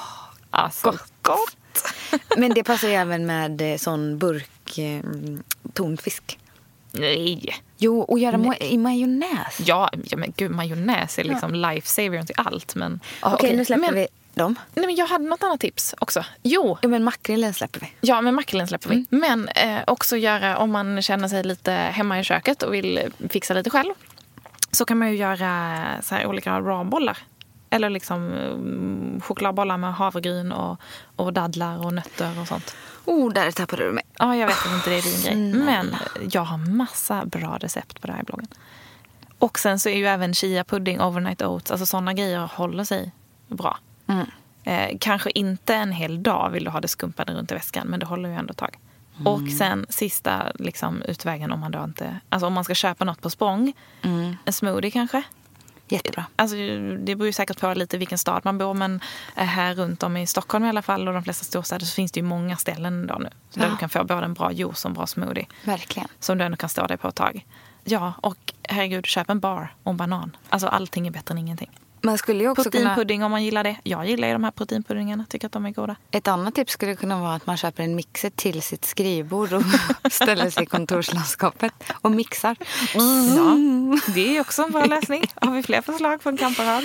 [0.50, 1.58] alltså, gott.
[2.38, 5.02] Men det passar ju även med eh, sån burk eh,
[5.74, 6.40] tonfisk.
[6.92, 7.56] Nej.
[7.84, 9.60] Jo, och göra mo- i majonnäs.
[9.66, 12.76] Ja, ja, men gud, majonnäs är liksom lifesavern till allt.
[12.76, 14.56] Men, Okej, nu släpper men, vi dem.
[14.74, 16.26] Nej, men jag hade något annat tips också.
[16.44, 17.92] Jo, Ja, men makrillen släpper vi.
[18.02, 19.06] Ja, men makrillen släpper vi.
[19.10, 23.54] Men eh, också göra, om man känner sig lite hemma i köket och vill fixa
[23.54, 23.94] lite själv.
[24.72, 27.18] Så kan man ju göra så här olika rawbollar.
[27.74, 30.80] Eller liksom mm, chokladbollar med havregryn och,
[31.16, 32.76] och dadlar och nötter och sånt.
[33.06, 34.04] Oh, där tappade du mig.
[34.20, 35.64] Ja, jag vet att inte det är din grej.
[35.66, 35.96] Men
[36.32, 38.48] jag har massa bra recept på det här i bloggen.
[39.40, 43.12] Och sen så är ju även chia pudding, overnight oats, alltså sådana grejer håller sig
[43.48, 43.78] bra.
[44.64, 48.00] Eh, kanske inte en hel dag vill du ha det skumpade runt i väskan, men
[48.00, 48.78] det håller ju ändå ett tag.
[49.26, 52.20] Och sen sista liksom, utvägen om man då inte...
[52.30, 53.74] Alltså om man ska köpa något på språng.
[54.46, 55.24] En smoothie kanske.
[55.94, 56.26] Jättebra.
[56.36, 56.56] Alltså,
[57.00, 59.00] det beror ju säkert på lite vilken stad man bor men
[59.36, 62.12] eh, här runt om i Stockholm i alla fall och de flesta storstäder så finns
[62.12, 63.30] det ju många ställen då nu.
[63.50, 63.72] Så Där Ja.
[63.72, 65.46] du kan få både en bra juice och en bra smoothie.
[65.64, 66.08] Verkligen.
[66.20, 67.46] Som du ändå kan stå dig på ett tag.
[67.84, 70.36] Ja, och herregud, köp en bar och en banan.
[70.50, 71.70] Alltså allting är bättre än ingenting.
[72.06, 72.84] Man skulle ju också kunna...
[72.84, 73.76] Proteinpudding om man gillar det.
[73.84, 75.96] Jag gillar ju de här proteinpuddingarna, tycker att de är goda.
[76.12, 79.64] Ett annat tips skulle kunna vara att man köper en mixer till sitt skrivbord och
[80.12, 82.56] ställer sig i kontorslandskapet och mixar.
[83.36, 83.58] Ja,
[84.14, 85.24] det är också en bra lösning.
[85.36, 86.84] Har vi fler förslag på en kamparad?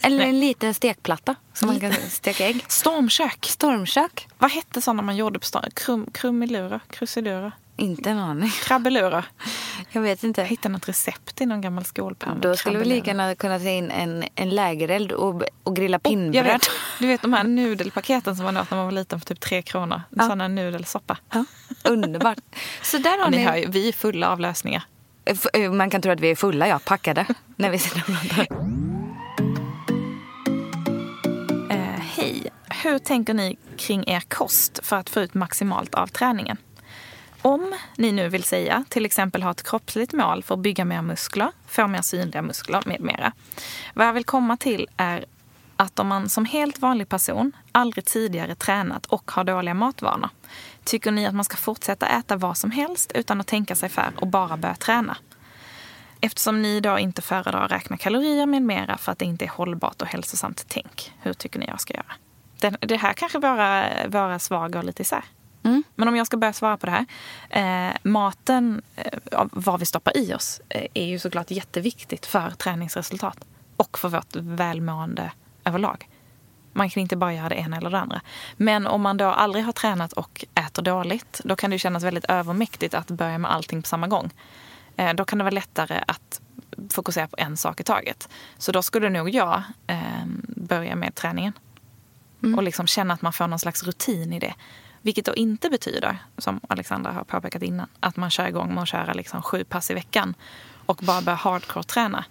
[0.00, 0.28] Eller Nej.
[0.28, 2.64] en liten stekplatta som man kan steka ägg.
[2.68, 3.46] Stormkök.
[3.46, 4.28] Stormkök?
[4.38, 5.70] Vad hette sådana man gjorde på stan?
[5.74, 6.80] Krum, krumelurer?
[6.90, 7.52] Krusilurer?
[7.78, 8.50] Inte en aning.
[8.50, 9.24] Krabbelurer?
[9.90, 10.40] Jag vet inte.
[10.40, 12.40] Jag hittade något recept i någon gammal skolpärm.
[12.40, 16.44] Då skulle vi lika gärna kunna ta in en, en lägereld och, och grilla pinnbröd.
[16.44, 16.70] vet.
[16.98, 19.62] Du vet de här nudelpaketen som man åt när man var liten för typ tre
[19.62, 20.02] kronor.
[20.10, 20.22] Ja.
[20.22, 21.16] Sådana nudelsoppa.
[21.32, 21.44] Ja,
[21.84, 22.38] underbart.
[22.82, 23.44] Så där har ni ni...
[23.44, 24.82] hör ju, vi är fulla av lösningar.
[25.52, 27.26] Eh, Man kan tro att vi är fulla, ja, packade.
[27.56, 28.46] när vi sitter och pratar.
[31.70, 32.46] Eh, hej!
[32.82, 36.56] Hur tänker ni kring er kost för att få ut maximalt av träningen?
[37.46, 41.02] Om ni nu vill säga, till exempel ha ett kroppsligt mål för att bygga mer
[41.02, 43.32] muskler, få mer synliga muskler med mera.
[43.94, 45.24] Vad jag vill komma till är
[45.76, 50.30] att om man som helt vanlig person aldrig tidigare tränat och har dåliga matvanor,
[50.84, 54.12] tycker ni att man ska fortsätta äta vad som helst utan att tänka sig för
[54.16, 55.16] och bara börja träna?
[56.20, 59.50] Eftersom ni då inte föredrar att räkna kalorier med mera för att det inte är
[59.50, 61.12] hållbart och hälsosamt tänk.
[61.20, 62.12] Hur tycker ni jag ska göra?
[62.60, 65.24] Den, det här kanske våra, våra svar går lite isär.
[65.94, 67.06] Men om jag ska börja svara på det här.
[67.90, 73.38] Eh, maten, eh, vad vi stoppar i oss, eh, är ju såklart jätteviktigt för träningsresultat.
[73.76, 75.32] Och för vårt välmående
[75.64, 76.08] överlag.
[76.72, 78.20] Man kan inte bara göra det ena eller det andra.
[78.56, 82.24] Men om man då aldrig har tränat och äter dåligt, då kan det kännas väldigt
[82.24, 84.30] övermäktigt att börja med allting på samma gång.
[84.96, 86.40] Eh, Då kan det vara lättare att
[86.90, 88.28] fokusera på en sak i taget.
[88.58, 91.52] Så då skulle nog jag eh, börja med träningen.
[92.56, 94.54] Och liksom känna att man får någon slags rutin i det.
[95.06, 98.88] Vilket då inte betyder, som Alexandra har påpekat innan, att man kör igång med att
[98.88, 100.34] köra liksom sju pass i veckan
[100.86, 102.24] och bara börjar hardcore-träna.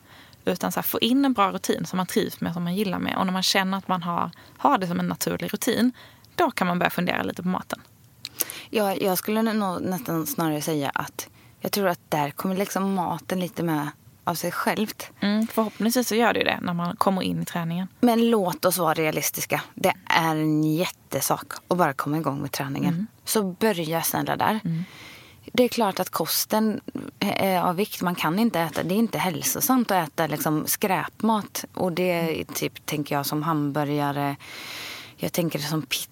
[0.46, 3.00] Utan så här, få in en bra rutin som man trivs med, som man gillar
[3.00, 3.18] med.
[3.18, 5.92] Och när man känner att man har, har det som en naturlig rutin,
[6.36, 7.82] då kan man börja fundera lite på maten.
[8.70, 13.40] Ja, jag skulle nog nästan snarare säga att jag tror att där kommer liksom maten
[13.40, 13.90] lite med
[14.26, 15.12] av sig självt.
[15.20, 17.88] Mm, förhoppningsvis så gör det ju det när man kommer in i träningen.
[18.00, 19.62] Men låt oss vara realistiska.
[19.74, 23.08] Det är en jättesak att bara komma igång med träningen.
[23.26, 24.60] Så börja snälla där.
[25.54, 26.82] Det är klart att kosten
[27.20, 28.02] är av vikt.
[28.02, 31.66] Man kan inte äta, det är inte hälsosamt att äta liksom skräpmat.
[31.74, 34.36] Och det är typ, tänker jag, som hamburgare.
[35.18, 36.10] Jag tänker det som pizza.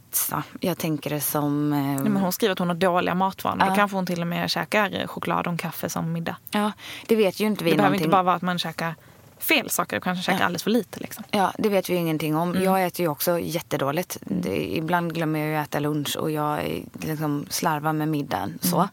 [0.59, 1.73] Jag tänker det som...
[1.73, 3.65] Eh, Nej, men hon skriver att hon har dåliga matvanor.
[3.65, 3.75] Då Ja.
[3.75, 6.35] kanske hon till och med käkar choklad och kaffe som middag.
[6.51, 6.71] Ja,
[7.07, 8.05] det vet ju inte vi Det behöver någonting.
[8.05, 8.95] inte bara vara att man käkar
[9.39, 9.97] fel saker.
[9.97, 10.99] Du kanske käkar alldeles för lite.
[10.99, 11.23] Liksom.
[11.31, 12.49] Ja, det vet vi ingenting om.
[12.51, 12.63] Mm.
[12.63, 14.17] Jag äter ju också jättedåligt.
[14.21, 18.59] Det, ibland glömmer jag ju att äta lunch och jag eh, liksom slarvar med middagen.
[18.61, 18.75] Så.
[18.77, 18.87] Mm.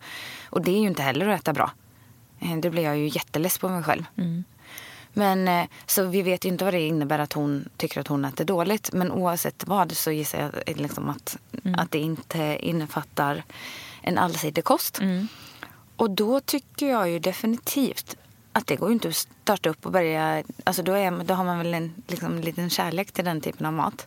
[0.51, 1.71] Och det är ju inte heller att äta bra.
[2.41, 4.05] Eh, Det blir jag ju jätteless på mig själv.
[4.17, 4.45] Mm.
[5.13, 8.25] Men eh, så vi vet ju inte vad det innebär att hon tycker att hon
[8.25, 8.93] äter dåligt.
[8.93, 11.81] Men oavsett vad så gissar jag liksom att, Mm.
[11.81, 13.43] att det inte innefattar
[14.03, 15.01] en allsidig kost.
[15.01, 15.29] Mm.
[15.97, 18.17] Och då tycker jag ju definitivt
[18.53, 20.43] att det går inte att starta upp och börja...
[20.65, 23.73] Alltså då, är, då har man väl en liksom, liten kärlek till den typen av
[23.73, 24.07] mat.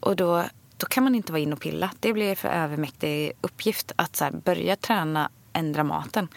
[0.00, 0.44] Och då,
[0.76, 1.90] då kan man inte vara in och pilla.
[2.00, 6.28] Det blir för övermäktig uppgift att så här, börja träna, ändra maten.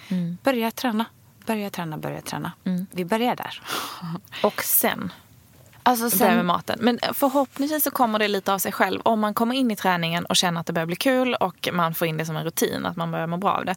[0.43, 1.05] Börja träna,
[1.45, 2.51] börja träna, börja träna.
[2.91, 3.61] Vi börjar där.
[4.43, 5.11] Och sen
[5.85, 6.79] Alltså börja med sen, maten.
[6.81, 9.01] Men förhoppningsvis så kommer det lite av sig själv.
[9.03, 11.93] Om man kommer in i träningen och känner att det börjar bli kul och man
[11.93, 13.75] får in det som en rutin, att man börjar må bra av det.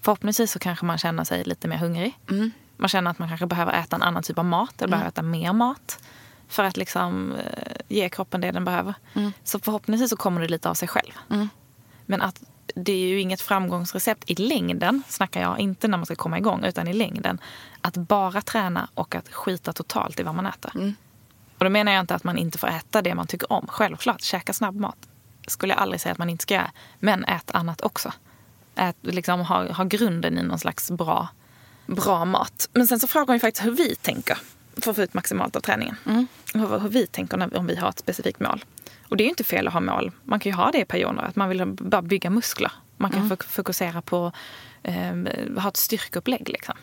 [0.00, 2.18] Förhoppningsvis så kanske man känner sig lite mer hungrig.
[2.76, 5.22] Man känner att man kanske behöver äta en annan typ av mat eller behöver äta
[5.22, 5.98] mer mat.
[6.48, 8.94] För att liksom eh, ge kroppen det den behöver.
[9.44, 11.12] Så förhoppningsvis så kommer det lite av sig själv.
[12.06, 12.42] Men att
[12.74, 16.64] det är ju inget framgångsrecept i längden, snackar jag, inte när man ska komma igång,
[16.64, 17.40] utan i längden.
[17.80, 20.94] Att bara träna och att skita totalt i vad man äter.
[21.58, 23.66] Och då menar jag inte att man inte får äta det man tycker om.
[23.68, 24.96] Självklart, käka snabbmat
[25.46, 26.70] skulle jag aldrig säga att man inte ska göra.
[26.98, 28.12] Men ät annat också.
[28.74, 31.28] Ät, liksom, ha, ha grunden i någon slags bra,
[31.86, 32.68] bra mat.
[32.72, 34.38] Men sen så frågar hon ju faktiskt hur vi tänker
[34.80, 35.96] för att få ut maximalt av träningen.
[36.06, 36.26] Mm.
[36.54, 38.64] Hur, hur, vi tänker när, om vi har ett specifikt mål.
[39.08, 40.10] Och det är ju inte fel att ha mål.
[40.24, 42.72] Man kan ju ha det i perioder, att man vill bara bygga muskler.
[42.96, 43.36] Man kan mm.
[43.36, 44.32] fokusera på
[44.82, 45.14] eh,
[45.58, 46.48] ha ett styrkeupplägg.
[46.48, 46.74] Liksom.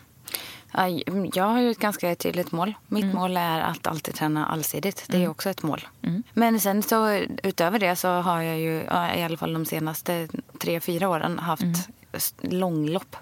[1.34, 2.74] Jag har ju ett ganska tydligt mål.
[2.86, 3.16] Mitt mm.
[3.16, 5.04] mål är att alltid träna allsidigt.
[5.06, 5.30] Det är mm.
[5.30, 5.86] också ett mål.
[6.02, 6.22] Mm.
[6.32, 8.80] Men sen så utöver det så har jag ju
[9.16, 10.28] i alla fall de senaste
[10.60, 11.74] tre, fyra åren haft mm.
[12.40, 13.16] långlopp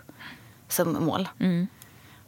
[0.68, 1.28] som mål.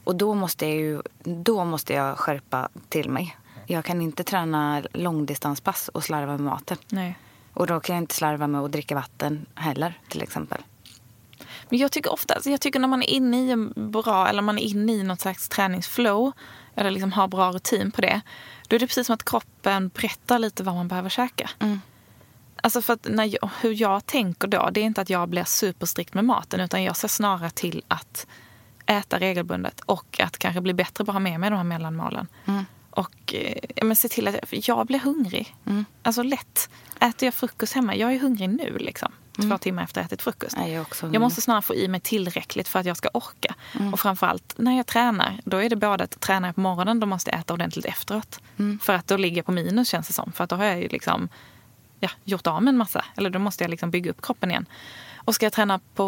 [0.05, 3.37] Och då måste, jag ju, då måste jag skärpa till mig.
[3.67, 6.77] Jag kan inte träna långdistanspass och slarva med maten.
[6.89, 7.19] Nej.
[7.55, 10.63] Och då kan jag inte slarva med att dricka vatten heller till exempel.
[11.69, 14.43] Men jag tycker ofta, alltså jag tycker när man är inne i en bra, eller
[14.43, 16.33] man är inne i något slags träningsflow,
[16.75, 18.21] eller liksom har bra rutin på det,
[18.69, 21.51] då är det precis som att kroppen berättar lite vad man behöver käka.
[21.59, 21.81] Mm.
[22.57, 25.45] Alltså för att när jag, hur jag tänker då, det är inte att jag blir
[25.45, 28.27] superstrikt med maten, utan jag ser snarare till att
[28.87, 32.29] äta regelbundet och att kanske bli bättre på att ha med mig de här mellanmålen.
[32.45, 32.65] Mm.
[32.91, 35.57] Och eh, men se till att jag blir hungrig.
[35.67, 35.85] Mm.
[36.03, 36.71] Alltså lätt.
[37.01, 39.51] Äter jag frukost hemma, jag är hungrig nu liksom mm.
[39.51, 40.57] två timmar efter att ätit frukost.
[40.59, 43.55] Ja, jag, jag, måste snarare få i mig tillräckligt för att jag ska orka.
[43.75, 43.93] Mm.
[43.93, 47.31] Och framförallt när jag tränar, då är det både att träna på morgonen, då måste
[47.31, 48.41] jag äta ordentligt efteråt.
[48.59, 48.79] Mm.
[48.79, 50.33] För att då ligger jag på minus känns det som.
[50.33, 51.29] För att då har jag ju liksom
[52.01, 53.05] ja, gjort av med en massa.
[53.17, 54.67] Eller då måste jag liksom bygga upp kroppen igen.
[55.25, 56.05] Och ska jag träna på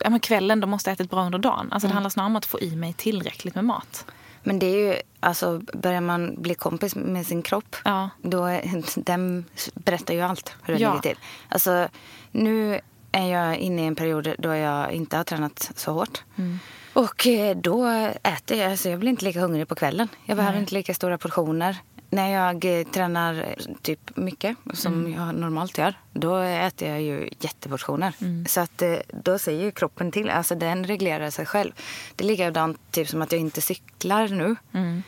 [0.00, 1.68] ja, men kvällen, då måste jag äta bra under dagen.
[1.72, 1.94] Alltså det mm.
[1.94, 4.04] handlar snarare om att få i mig tillräckligt med mat.
[4.42, 8.10] Men det är ju, alltså börjar man bli kompis med sin kropp, ja.
[8.22, 8.60] då
[8.96, 10.88] den berättar ju allt hur det ja.
[10.88, 11.18] ligger till.
[11.48, 11.88] Alltså
[12.30, 12.80] nu
[13.12, 16.22] är jag inne i en period då jag inte har tränat så hårt.
[16.36, 16.58] Mm.
[16.92, 17.86] Och eh, då
[18.22, 20.08] äter jag, alltså jag blir inte lika hungrig på kvällen.
[20.24, 20.60] Jag behöver Nej.
[20.60, 21.76] inte lika stora portioner.
[22.10, 25.12] När jag eh, tränar eh, typ mycket, som mm.
[25.12, 28.14] jag normalt gör, då äter jag ju jätteportioner.
[28.20, 28.46] Mm.
[28.46, 28.82] Så att
[29.24, 31.72] då säger ju kroppen till, alltså den reglerar sig själv.
[32.16, 35.02] Det är likadant typ som att jag inte cyklar nu mm.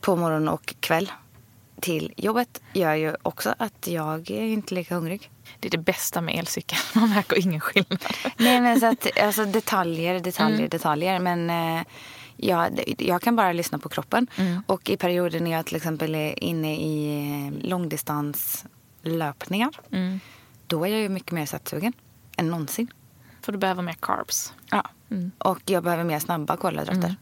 [0.00, 1.10] på morgon och kväll
[1.80, 5.30] till jobbet gör ju också att jag är inte lika hungrig.
[5.60, 6.80] Det är det bästa med elcykeln.
[6.94, 8.04] Man märker ingen skillnad.
[8.36, 10.68] Nej, men så att, alltså, detaljer, detaljer, mm.
[10.68, 11.18] detaljer.
[11.18, 11.82] Men eh,
[12.42, 14.26] jag, jag kan bara lyssna på kroppen.
[14.36, 14.62] Mm.
[14.66, 20.20] Och i perioder när jag till exempel är inne i eh, långdistanslöpningar mm.
[20.66, 21.92] då är jag ju mycket mer sötsugen
[22.36, 22.92] än någonsin.
[23.40, 24.52] För du behöver mer carbs.
[24.70, 25.30] Ja, mm.
[25.38, 27.16] och jag behöver mer snabba kolhydrater.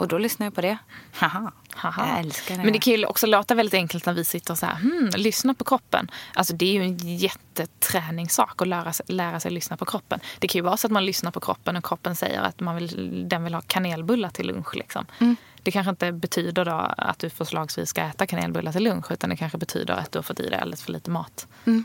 [0.00, 0.78] Och då lyssnar jag på det.
[1.12, 1.52] Haha.
[1.74, 2.08] Haha.
[2.08, 2.64] Jag älskar det.
[2.64, 5.10] Men det kan ju också låta väldigt enkelt när vi sitter och så här, hmm,
[5.16, 6.10] lyssna på kroppen.
[6.34, 10.20] Alltså det är ju en jätteträningssak att lära sig, lära sig lyssna på kroppen.
[10.38, 12.76] Det kan ju vara så att man lyssnar på kroppen och kroppen säger att man
[12.76, 14.76] vill, den vill ha kanelbullar till lunch.
[14.76, 15.06] Liksom.
[15.18, 15.36] Mm.
[15.62, 19.36] Det kanske inte betyder då att du förslagsvis ska äta kanelbullar till lunch utan det
[19.36, 21.46] kanske betyder att du har fått i dig alldeles för lite mat.
[21.64, 21.84] Mm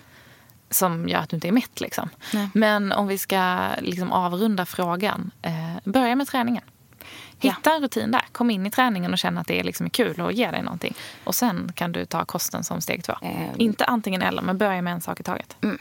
[0.69, 1.81] som gör att du inte är mätt.
[1.81, 2.09] Liksom.
[2.53, 5.31] Men om vi ska liksom avrunda frågan.
[5.41, 5.51] Eh,
[5.83, 6.63] börja med träningen.
[7.39, 7.75] Hitta ja.
[7.75, 8.25] en rutin där.
[8.31, 10.93] Kom in i träningen och känna att det liksom är kul och ger dig någonting.
[11.23, 13.13] Och sen kan du ta kosten som steg två.
[13.21, 13.49] Mm.
[13.57, 15.57] Inte antingen eller, men börja med en sak i taget.
[15.63, 15.77] Mm.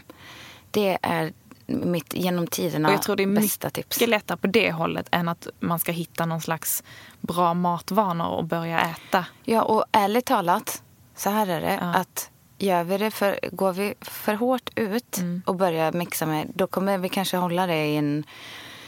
[0.71, 1.33] Det är
[1.67, 3.97] mitt genom tiderna och jag tror det är bästa tips.
[3.97, 6.83] mycket lättare på det hållet än att man ska hitta någon slags
[7.21, 9.27] bra matvanor och börja äta.
[9.45, 10.83] Ja, och ärligt talat,
[11.15, 11.79] så här är det.
[11.81, 11.95] Ja.
[11.95, 15.43] att Gör vi det för, går vi för hårt ut mm.
[15.47, 18.25] och börjar mixa med, då kommer vi kanske hålla det i en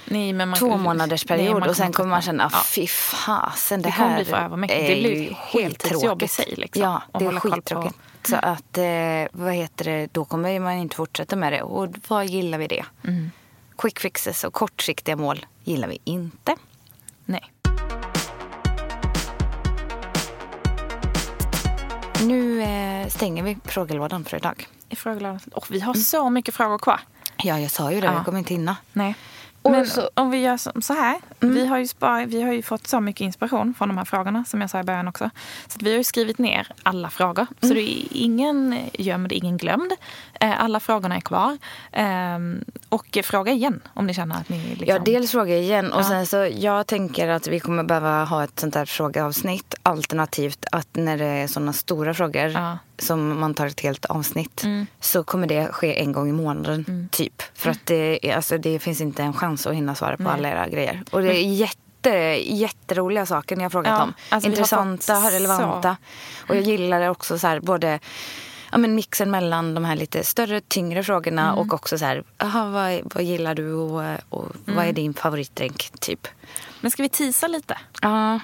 [0.08, 2.62] Nej, men man, två månaders period nej, och sen kommer man känna, ja.
[2.66, 4.86] fy fasen det, det här för övermäktigt.
[4.88, 6.54] Det blir ju heltidsjobb i sig.
[6.56, 7.96] Liksom, ja, det är skittråkigt.
[8.22, 8.84] Så att, eh,
[9.32, 11.62] vad heter det, då kommer man inte fortsätta med det.
[11.62, 12.84] Och vad gillar vi det?
[13.04, 13.30] Mm.
[13.78, 16.56] Quick fixes och kortsiktiga mål gillar vi inte.
[17.24, 17.52] Nej.
[22.22, 24.68] Nu eh, stänger vi frågelådan för idag.
[24.88, 25.40] I frågelådan.
[25.52, 26.02] Och vi har mm.
[26.02, 27.00] så mycket frågor kvar.
[27.36, 28.06] Ja, jag sa ju det.
[28.06, 28.18] Ja.
[28.18, 28.76] Vi kommer inte hinna.
[28.92, 29.14] Nej.
[29.70, 31.20] Men så, om vi gör så här.
[31.42, 31.54] Mm.
[31.54, 34.44] Vi, har ju spar, vi har ju fått så mycket inspiration från de här frågorna
[34.44, 35.30] som jag sa i början också.
[35.68, 37.46] Så vi har ju skrivit ner alla frågor.
[37.62, 37.68] Mm.
[37.68, 39.92] Så det är ingen gömd, ingen glömd.
[40.40, 41.58] Eh, alla frågorna är kvar.
[41.92, 44.58] Ehm, och fråga igen om ni känner att ni...
[44.58, 44.86] Liksom...
[44.88, 45.92] Ja, dels fråga igen.
[45.92, 46.04] Och ja.
[46.04, 49.74] sen så jag tänker att vi kommer behöva ha ett sånt här frågeavsnitt.
[49.82, 52.78] Alternativt att när det är såna stora frågor ja.
[52.98, 54.86] som man tar ett helt avsnitt mm.
[55.00, 57.08] så kommer det ske en gång i månaden, mm.
[57.08, 57.42] typ.
[57.54, 60.32] För att det, alltså, det finns inte en chans att hinna svara på Nej.
[60.32, 61.02] alla era grejer.
[61.10, 62.10] Och det är jätte,
[62.44, 64.14] jätteroliga saker ni har frågat ja, om.
[64.28, 65.96] Alltså Intressanta, relevanta.
[66.46, 66.52] Så.
[66.52, 68.00] Och jag gillar det också så här, både
[68.72, 71.58] ja, men mixen mellan de här lite större, tyngre frågorna mm.
[71.58, 74.76] och också så här, aha, vad, vad gillar du och, och mm.
[74.76, 76.28] vad är din favoritdrink, typ.
[76.80, 77.78] Men ska vi tisa lite?
[78.02, 78.40] Ja.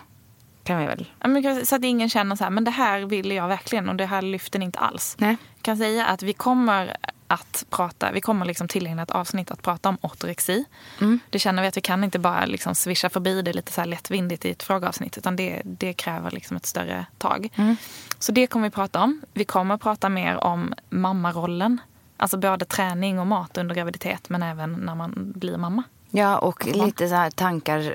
[0.65, 1.09] kan vi väl.
[1.21, 3.97] Ja, men Så att ingen känner så här, men det här vill jag verkligen och
[3.97, 5.17] det här lyfter ni inte alls.
[5.19, 5.37] Nej.
[5.55, 6.97] Jag kan säga att vi kommer
[7.33, 10.65] att prata, vi kommer liksom tillägna ett avsnitt att prata om ortorexi.
[11.01, 11.21] Mm.
[11.31, 13.89] Det känner vi att vi kan inte bara liksom swisha förbi det lite så här
[13.89, 17.49] lättvindigt i ett frågeavsnitt utan det, det kräver liksom ett större tag.
[17.57, 17.77] Mm.
[18.19, 19.21] Så det kommer vi prata om.
[19.35, 21.81] Vi kommer prata mer om mammarollen.
[22.17, 25.83] Alltså både träning och mat under graviditet men även när man blir mamma.
[26.11, 27.95] Ja, och lite så här tankar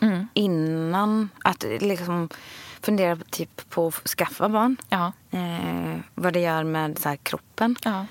[0.00, 0.28] Mm.
[0.34, 1.28] innan.
[1.44, 2.28] Att liksom
[2.80, 4.76] fundera typ på att skaffa barn.
[4.88, 7.76] Ja, Eh, vad det gör med så kroppen.
[7.84, 8.06] ja.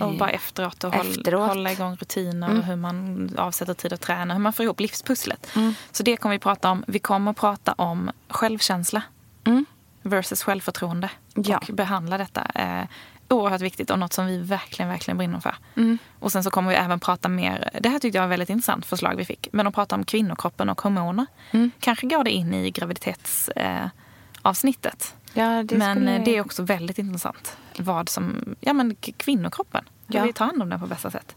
[0.00, 1.48] Och bara efteråt och Efteråt.
[1.48, 4.34] hålla igång rutiner och hur man avsätter tid att träna.
[4.34, 5.48] Hur man får ihop livspusslet.
[5.56, 5.74] Mm.
[5.92, 6.84] Så det kommer vi prata om.
[6.86, 9.02] Vi kommer att prata om självkänsla
[9.44, 9.64] Mm.
[10.02, 11.10] versus självförtroende.
[11.34, 11.58] Ja.
[11.68, 12.44] Och behandla detta.
[12.54, 12.84] Eh,
[13.28, 15.54] oerhört viktigt och något som vi verkligen, verkligen brinner för.
[15.76, 15.98] Mm.
[16.18, 18.50] Och sen så kommer vi även prata mer, det här tyckte jag var ett väldigt
[18.50, 21.26] intressant förslag vi fick, men att prata om kvinnokroppen och hormoner.
[21.50, 21.70] Mm.
[21.80, 25.14] Kanske går det in i graviditetsavsnittet.
[25.14, 25.21] Eh.
[25.34, 27.56] Ja, det men skulle- eh, det är också väldigt intressant.
[27.78, 30.24] Vad som, ja men kvinnokroppen, hur Ja.
[30.24, 31.36] vi tar hand om den på bästa sätt.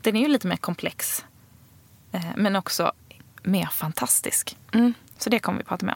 [0.00, 1.24] Den är ju lite mer komplex.
[2.12, 2.92] Eh, men också
[3.42, 4.56] mer fantastisk.
[4.72, 4.94] Mm.
[5.18, 5.94] Så det kommer vi prata med.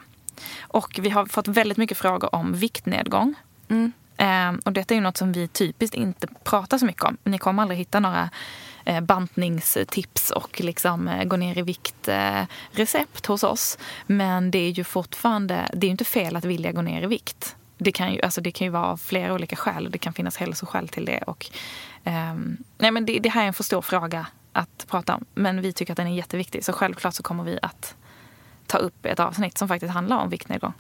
[0.61, 3.35] Och vi har fått väldigt mycket frågor om viktnedgång.
[3.69, 3.93] Mm.
[4.17, 7.17] Eh, och detta är ju något som vi typiskt inte pratar så mycket om.
[7.25, 8.31] Ni kommer aldrig hitta några
[9.03, 13.79] bantningstips och liksom eh, gå ner i vikt eh, recept hos oss.
[14.07, 17.07] Men det är ju fortfarande, det är ju inte fel att vilja gå ner i
[17.07, 17.57] vikt.
[17.79, 19.91] Det kan ju, alltså det kan ju vara av flera olika skäl.
[19.91, 21.19] Det kan finnas hälsoskäl till det.
[21.27, 21.51] Och,
[22.05, 25.25] ehm, nej men det, det här är en för stor fråga att prata om.
[25.35, 26.65] Men vi tycker att den är jätteviktig.
[26.65, 27.95] Så självklart så kommer vi att
[28.67, 30.73] ta upp ett avsnitt som faktiskt handlar om viktnedgång.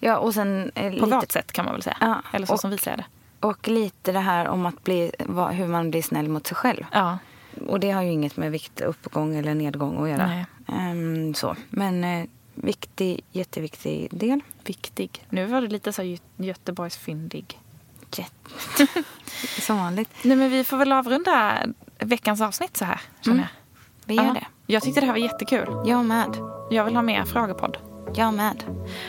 [0.00, 1.96] Ja, och sen eh, På lite, vårt sätt kan man väl säga.
[2.00, 3.04] Ja, Eller så och- som vi ser det.
[3.40, 5.12] och lite det här om att bli,
[5.52, 6.84] hur man blir snäll mot sig själv.
[6.92, 7.18] Ja.
[7.66, 10.26] Och det har ju inget med viktuppgång eller nedgång att göra.
[10.26, 10.46] Nej.
[10.68, 11.56] Ehm, så.
[11.70, 14.40] Men eh, viktig, jätteviktig del.
[14.64, 15.26] Viktig.
[15.28, 17.58] Nu var det lite så Gö- Göteborgsfyndig.
[18.16, 18.86] Jätte.
[19.60, 20.10] Som vanligt.
[20.22, 21.58] Nej men vi får väl avrunda
[21.98, 23.00] veckans avsnitt så här.
[23.20, 23.46] Känner Mm.
[23.48, 24.04] jag.
[24.04, 24.32] Vi gör Ja.
[24.32, 24.46] det.
[24.66, 25.68] Jag tyckte det här var jättekul.
[25.86, 26.36] Jag med.
[26.70, 27.76] Jag vill ha mer frågepodd.
[28.14, 28.64] Jag med.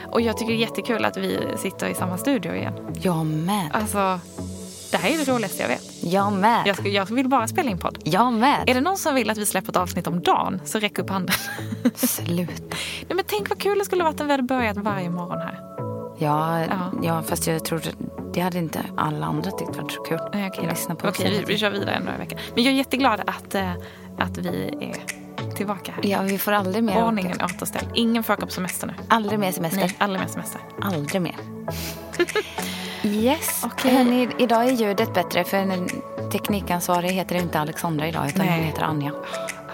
[0.07, 2.73] Och jag tycker det är jättekul att vi sitter i samma studio igen.
[3.01, 3.69] Jag med.
[3.73, 4.19] Alltså,
[4.91, 6.03] det här är det roligaste jag vet.
[6.03, 6.61] Jag med.
[6.67, 7.97] Jag, ska, jag vill bara spela in podd.
[8.03, 8.69] Jag med.
[8.69, 11.09] Är det någon som vill att vi släpper ett avsnitt om dagen så räck upp
[11.09, 11.35] handen.
[11.95, 12.53] Sluta.
[13.07, 15.59] Nej, men tänk vad kul det skulle varit om vi hade börjat varje morgon här.
[16.17, 16.91] Ja, Ja.
[17.03, 17.23] ja.
[17.23, 17.81] fast jag tror
[18.33, 20.19] det hade inte alla andra tyckt varit så kul.
[20.33, 22.39] Nej, okej lyssna på Okej, vi, vi kör vidare en dag i veckan.
[22.55, 23.71] Men jag är jätteglad att, eh,
[24.17, 24.95] att vi är
[25.55, 26.05] tillbaka här.
[26.11, 27.87] Ja, vi får aldrig mer Ordningen återställd.
[27.95, 28.93] Ingen får åka på semester nu.
[29.09, 29.79] Aldrig mer semester.
[29.79, 30.61] Nej, aldrig mer semester.
[30.81, 31.35] Aldrig mer.
[33.03, 33.61] Yes.
[33.65, 33.91] Okej.
[33.95, 35.89] Hörrni, idag är ljudet bättre för en
[36.31, 38.55] teknikansvarig heter inte Alexandra idag utan Nej.
[38.55, 39.11] hon heter Anja.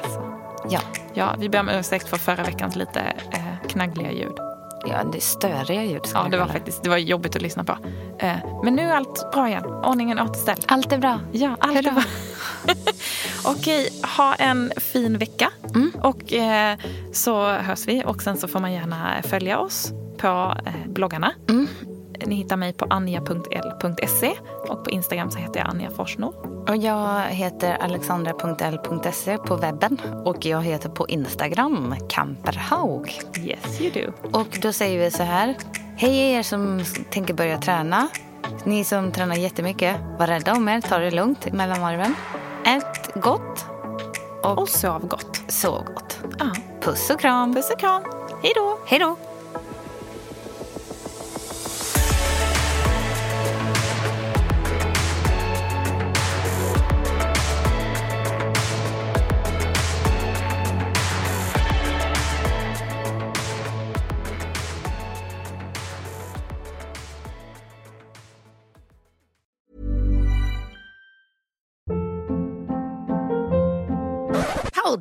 [0.04, 0.22] Alltså.
[0.70, 0.80] Ja.
[1.14, 3.00] Ja, vi ber om ursäkt för förra veckans lite
[3.32, 4.34] eh, knaggliga ljud.
[4.88, 6.06] ja, det är störiga ljud.
[6.06, 7.78] ska Ja, det var faktiskt det var jobbigt att lyssna på.
[8.20, 9.66] Eh, men nu är allt bra igen.
[9.66, 10.66] Ordningen återställd.
[10.68, 11.20] Allt är bra.
[11.32, 11.92] Ja, allt är Hurra.
[11.92, 12.04] bra.
[13.46, 15.50] Okej, ha en fin vecka.
[15.76, 15.92] Mm.
[16.04, 16.78] Och eh,
[17.14, 18.04] så hörs vi.
[18.06, 21.32] Och sen så får man gärna följa oss på eh, bloggarna.
[21.50, 21.68] Mm.
[22.26, 24.34] Ni hittar mig på anja.l.se
[24.70, 26.34] och på Instagram så heter jag Anja Forsnor.
[26.70, 33.22] Och jag heter alexandra.l.se på webben och jag heter på Instagram Kamperhaug.
[33.38, 34.30] Yes you do.
[34.40, 35.56] Och då säger vi så här.
[35.98, 38.08] Hej er som tänker börja träna.
[38.64, 40.82] Ni som tränar jättemycket, var rädda om er.
[40.82, 42.16] Ta det lugnt mellan varven.
[42.66, 43.66] Ät gott
[44.44, 45.42] och, Och sov gott.
[45.48, 46.20] sov gott.
[46.40, 46.46] Ja.
[46.82, 47.54] Puss och kram.
[47.56, 48.04] Puss och kram.
[48.44, 48.78] Hej då.
[48.86, 49.16] Hej då.